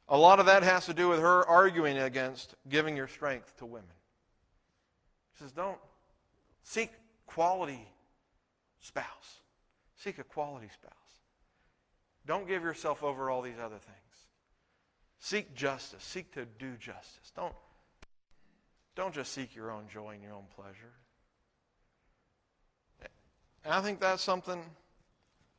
a 0.08 0.16
lot 0.16 0.40
of 0.40 0.46
that 0.46 0.62
has 0.62 0.86
to 0.86 0.94
do 0.94 1.08
with 1.08 1.20
her 1.20 1.46
arguing 1.46 1.98
against 1.98 2.54
giving 2.68 2.96
your 2.96 3.08
strength 3.08 3.56
to 3.58 3.66
women. 3.66 3.88
She 5.34 5.44
says, 5.44 5.52
don't 5.52 5.78
seek 6.62 6.90
quality 7.26 7.86
spouse. 8.80 9.40
Seek 9.96 10.18
a 10.18 10.24
quality 10.24 10.68
spouse. 10.72 10.92
Don't 12.26 12.46
give 12.46 12.62
yourself 12.62 13.02
over 13.02 13.30
all 13.30 13.42
these 13.42 13.58
other 13.58 13.78
things. 13.78 13.96
Seek 15.20 15.54
justice. 15.54 16.02
Seek 16.02 16.32
to 16.34 16.46
do 16.58 16.76
justice. 16.76 17.32
Don't, 17.34 17.54
don't 18.94 19.14
just 19.14 19.32
seek 19.32 19.56
your 19.56 19.70
own 19.70 19.84
joy 19.92 20.10
and 20.10 20.22
your 20.22 20.34
own 20.34 20.44
pleasure. 20.54 20.92
And 23.64 23.74
I 23.74 23.80
think 23.80 24.00
that's 24.00 24.22
something 24.22 24.62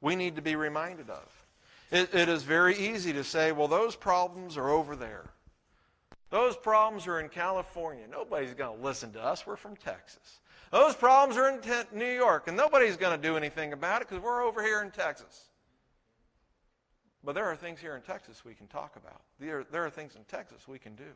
we 0.02 0.16
need 0.16 0.36
to 0.36 0.42
be 0.42 0.56
reminded 0.56 1.10
of. 1.10 1.46
It, 1.92 2.14
it 2.14 2.30
is 2.30 2.44
very 2.44 2.78
easy 2.78 3.14
to 3.14 3.24
say, 3.24 3.52
well, 3.52 3.68
those 3.68 3.96
problems 3.96 4.58
are 4.58 4.70
over 4.70 4.96
there. 4.96 5.26
Those 6.30 6.56
problems 6.56 7.08
are 7.08 7.20
in 7.20 7.30
California. 7.30 8.06
Nobody's 8.10 8.54
going 8.54 8.78
to 8.78 8.84
listen 8.84 9.12
to 9.14 9.24
us. 9.24 9.48
We're 9.48 9.56
from 9.56 9.76
Texas. 9.76 10.40
Those 10.72 10.96
problems 10.96 11.38
are 11.38 11.50
in 11.50 11.60
New 11.98 12.14
York, 12.14 12.48
and 12.48 12.56
nobody's 12.56 12.96
going 12.96 13.20
to 13.20 13.28
do 13.28 13.36
anything 13.36 13.74
about 13.74 14.04
it 14.04 14.08
because 14.08 14.24
we're 14.24 14.44
over 14.44 14.62
here 14.62 14.82
in 14.82 14.92
Texas. 14.92 15.46
But 17.24 17.34
there 17.34 17.46
are 17.46 17.56
things 17.56 17.80
here 17.80 17.96
in 17.96 18.04
Texas 18.04 18.46
we 18.46 18.54
can 18.54 18.68
talk 18.68 18.96
about. 18.96 19.22
There, 19.40 19.66
there 19.72 19.84
are 19.84 19.90
things 19.90 20.16
in 20.16 20.24
Texas 20.26 20.68
we 20.68 20.78
can 20.78 20.94
do. 20.96 21.12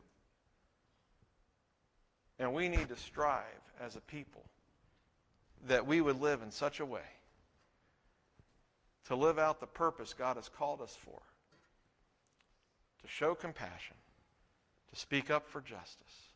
And 2.40 2.54
we 2.54 2.68
need 2.68 2.90
to 2.90 2.96
strive 2.96 3.44
as 3.80 3.96
a 3.96 4.02
people 4.02 4.44
that 5.68 5.86
we 5.86 6.02
would 6.02 6.20
live 6.20 6.42
in 6.42 6.50
such 6.50 6.80
a 6.80 6.86
way 6.86 7.02
to 9.08 9.16
live 9.16 9.38
out 9.38 9.60
the 9.60 9.68
purpose 9.68 10.14
God 10.14 10.38
has 10.38 10.50
called 10.50 10.82
us 10.82 10.98
for, 11.04 11.20
to 13.02 13.08
show 13.08 13.36
compassion, 13.36 13.96
to 14.94 15.00
speak 15.00 15.30
up 15.30 15.48
for 15.48 15.62
justice, 15.62 16.30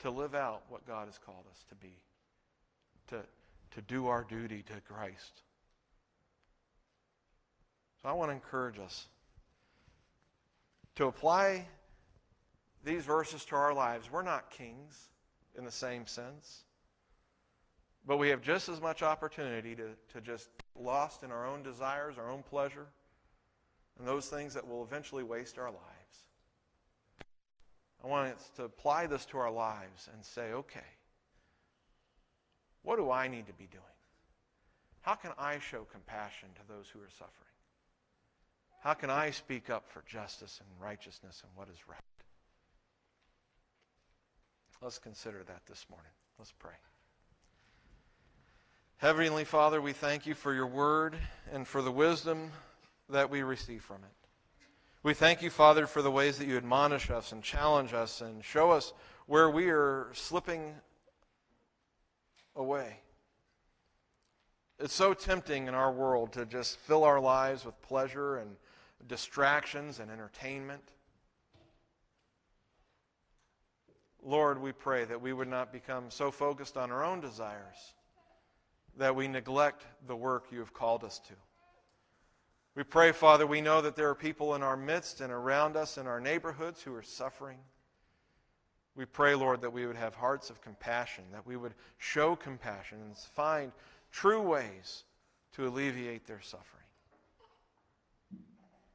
to 0.00 0.10
live 0.10 0.34
out 0.34 0.62
what 0.68 0.86
God 0.86 1.06
has 1.06 1.18
called 1.18 1.44
us 1.50 1.64
to 1.68 1.74
be, 1.76 1.94
to, 3.08 3.20
to 3.74 3.82
do 3.82 4.08
our 4.08 4.24
duty 4.24 4.62
to 4.62 4.80
Christ. 4.92 5.42
So 8.02 8.08
I 8.08 8.12
want 8.12 8.30
to 8.30 8.34
encourage 8.34 8.78
us 8.78 9.06
to 10.96 11.06
apply 11.06 11.66
these 12.84 13.04
verses 13.04 13.44
to 13.46 13.56
our 13.56 13.74
lives. 13.74 14.10
We're 14.10 14.22
not 14.22 14.50
kings 14.50 15.08
in 15.56 15.64
the 15.64 15.70
same 15.70 16.06
sense. 16.06 16.62
But 18.06 18.18
we 18.18 18.28
have 18.28 18.40
just 18.40 18.68
as 18.68 18.80
much 18.80 19.02
opportunity 19.02 19.74
to, 19.74 19.88
to 20.12 20.20
just 20.20 20.48
lost 20.78 21.24
in 21.24 21.32
our 21.32 21.46
own 21.46 21.62
desires, 21.62 22.16
our 22.18 22.30
own 22.30 22.42
pleasure, 22.42 22.86
and 23.98 24.06
those 24.06 24.28
things 24.28 24.54
that 24.54 24.66
will 24.66 24.84
eventually 24.84 25.24
waste 25.24 25.58
our 25.58 25.70
lives. 25.70 26.26
I 28.04 28.06
want 28.06 28.34
us 28.34 28.50
to 28.56 28.64
apply 28.64 29.06
this 29.08 29.24
to 29.26 29.38
our 29.38 29.50
lives 29.50 30.08
and 30.12 30.24
say, 30.24 30.52
okay, 30.52 30.80
what 32.82 32.96
do 32.96 33.10
I 33.10 33.26
need 33.26 33.48
to 33.48 33.52
be 33.54 33.66
doing? 33.66 33.82
How 35.00 35.14
can 35.14 35.32
I 35.38 35.58
show 35.58 35.86
compassion 35.90 36.48
to 36.54 36.72
those 36.72 36.88
who 36.88 37.00
are 37.00 37.10
suffering? 37.10 37.32
How 38.80 38.94
can 38.94 39.10
I 39.10 39.30
speak 39.30 39.70
up 39.70 39.88
for 39.88 40.04
justice 40.06 40.60
and 40.60 40.80
righteousness 40.80 41.42
and 41.42 41.50
what 41.56 41.68
is 41.68 41.88
right? 41.88 41.98
Let's 44.80 44.98
consider 44.98 45.42
that 45.44 45.62
this 45.66 45.86
morning. 45.90 46.12
Let's 46.38 46.52
pray. 46.52 46.74
Heavenly 48.98 49.44
Father, 49.44 49.82
we 49.82 49.92
thank 49.92 50.24
you 50.24 50.34
for 50.34 50.54
your 50.54 50.66
word 50.66 51.16
and 51.52 51.68
for 51.68 51.82
the 51.82 51.92
wisdom 51.92 52.50
that 53.10 53.28
we 53.28 53.42
receive 53.42 53.82
from 53.82 53.96
it. 53.96 54.28
We 55.02 55.12
thank 55.12 55.42
you, 55.42 55.50
Father, 55.50 55.86
for 55.86 56.00
the 56.00 56.10
ways 56.10 56.38
that 56.38 56.48
you 56.48 56.56
admonish 56.56 57.10
us 57.10 57.32
and 57.32 57.42
challenge 57.42 57.92
us 57.92 58.22
and 58.22 58.42
show 58.42 58.70
us 58.70 58.94
where 59.26 59.50
we 59.50 59.68
are 59.68 60.08
slipping 60.14 60.76
away. 62.56 63.00
It's 64.78 64.94
so 64.94 65.12
tempting 65.12 65.68
in 65.68 65.74
our 65.74 65.92
world 65.92 66.32
to 66.32 66.46
just 66.46 66.78
fill 66.78 67.04
our 67.04 67.20
lives 67.20 67.66
with 67.66 67.80
pleasure 67.82 68.38
and 68.38 68.56
distractions 69.06 70.00
and 70.00 70.10
entertainment. 70.10 70.82
Lord, 74.22 74.58
we 74.58 74.72
pray 74.72 75.04
that 75.04 75.20
we 75.20 75.34
would 75.34 75.48
not 75.48 75.70
become 75.70 76.10
so 76.10 76.30
focused 76.30 76.78
on 76.78 76.90
our 76.90 77.04
own 77.04 77.20
desires 77.20 77.92
that 78.98 79.14
we 79.14 79.28
neglect 79.28 79.84
the 80.06 80.16
work 80.16 80.46
you 80.50 80.58
have 80.58 80.72
called 80.72 81.04
us 81.04 81.18
to. 81.20 81.34
We 82.74 82.82
pray, 82.82 83.12
Father, 83.12 83.46
we 83.46 83.60
know 83.60 83.80
that 83.80 83.96
there 83.96 84.08
are 84.10 84.14
people 84.14 84.54
in 84.54 84.62
our 84.62 84.76
midst 84.76 85.20
and 85.20 85.32
around 85.32 85.76
us 85.76 85.96
in 85.96 86.06
our 86.06 86.20
neighborhoods 86.20 86.82
who 86.82 86.94
are 86.94 87.02
suffering. 87.02 87.58
We 88.94 89.06
pray, 89.06 89.34
Lord, 89.34 89.62
that 89.62 89.72
we 89.72 89.86
would 89.86 89.96
have 89.96 90.14
hearts 90.14 90.50
of 90.50 90.60
compassion, 90.60 91.24
that 91.32 91.46
we 91.46 91.56
would 91.56 91.74
show 91.98 92.36
compassion 92.36 92.98
and 93.02 93.16
find 93.16 93.72
true 94.10 94.42
ways 94.42 95.04
to 95.54 95.66
alleviate 95.66 96.26
their 96.26 96.40
suffering. 96.40 96.82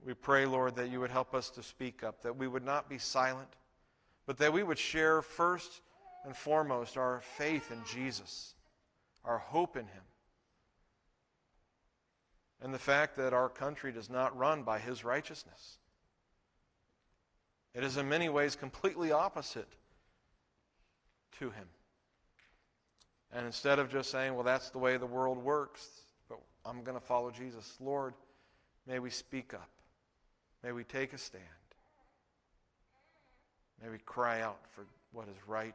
We 0.06 0.14
pray, 0.16 0.47
Lord, 0.47 0.76
that 0.76 0.89
you 0.89 0.99
would 0.99 1.12
help 1.12 1.36
us 1.36 1.49
to 1.52 1.64
speak 1.64 2.04
up, 2.04 2.24
that 2.24 2.36
we 2.36 2.47
would 2.47 2.66
not 2.66 2.89
be 2.89 2.97
silent, 2.97 3.49
but 4.26 4.38
that 4.38 4.54
we 4.54 4.64
would 4.64 4.80
share 4.80 5.22
first 5.22 5.82
and 6.26 6.36
foremost 6.36 6.97
our 6.97 7.22
faith 7.22 7.72
in 7.72 7.80
Jesus 7.91 8.56
our 9.26 9.38
hope 9.38 9.76
in 9.76 9.86
Him. 9.86 10.04
And 12.62 12.74
the 12.74 12.80
fact 12.80 13.18
that 13.18 13.34
our 13.34 13.50
country 13.50 13.92
does 13.92 14.10
not 14.10 14.38
run 14.38 14.64
by 14.64 14.80
His 14.80 15.04
righteousness. 15.04 15.78
It 17.74 17.84
is 17.84 17.98
in 17.98 18.10
many 18.10 18.30
ways 18.30 18.56
completely 18.56 19.12
opposite 19.12 19.70
to 21.40 21.50
Him. 21.50 21.68
And 23.34 23.46
instead 23.46 23.80
of 23.80 23.90
just 23.90 24.12
saying, 24.12 24.36
well, 24.36 24.44
that's 24.44 24.70
the 24.70 24.78
way 24.78 24.98
the 24.98 25.06
world 25.06 25.38
works, 25.38 25.88
but 26.28 26.38
I'm 26.66 26.84
going 26.84 27.00
to 27.00 27.06
follow 27.06 27.32
Jesus, 27.32 27.78
Lord, 27.80 28.14
may 28.86 29.00
we 29.00 29.10
speak 29.10 29.54
up. 29.54 29.70
May 30.64 30.74
we 30.74 30.84
take 30.84 31.14
a 31.14 31.18
stand. 31.18 31.44
May 33.82 33.90
we 33.90 33.98
cry 34.00 34.42
out 34.42 34.60
for 34.76 34.86
what 35.12 35.28
is 35.28 35.48
right 35.48 35.74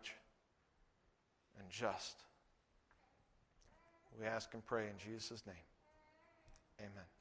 and 1.58 1.68
just. 1.70 2.22
We 4.18 4.26
ask 4.26 4.52
and 4.54 4.64
pray 4.64 4.84
in 4.84 4.98
Jesus' 4.98 5.42
name. 5.46 5.56
Amen. 6.80 7.15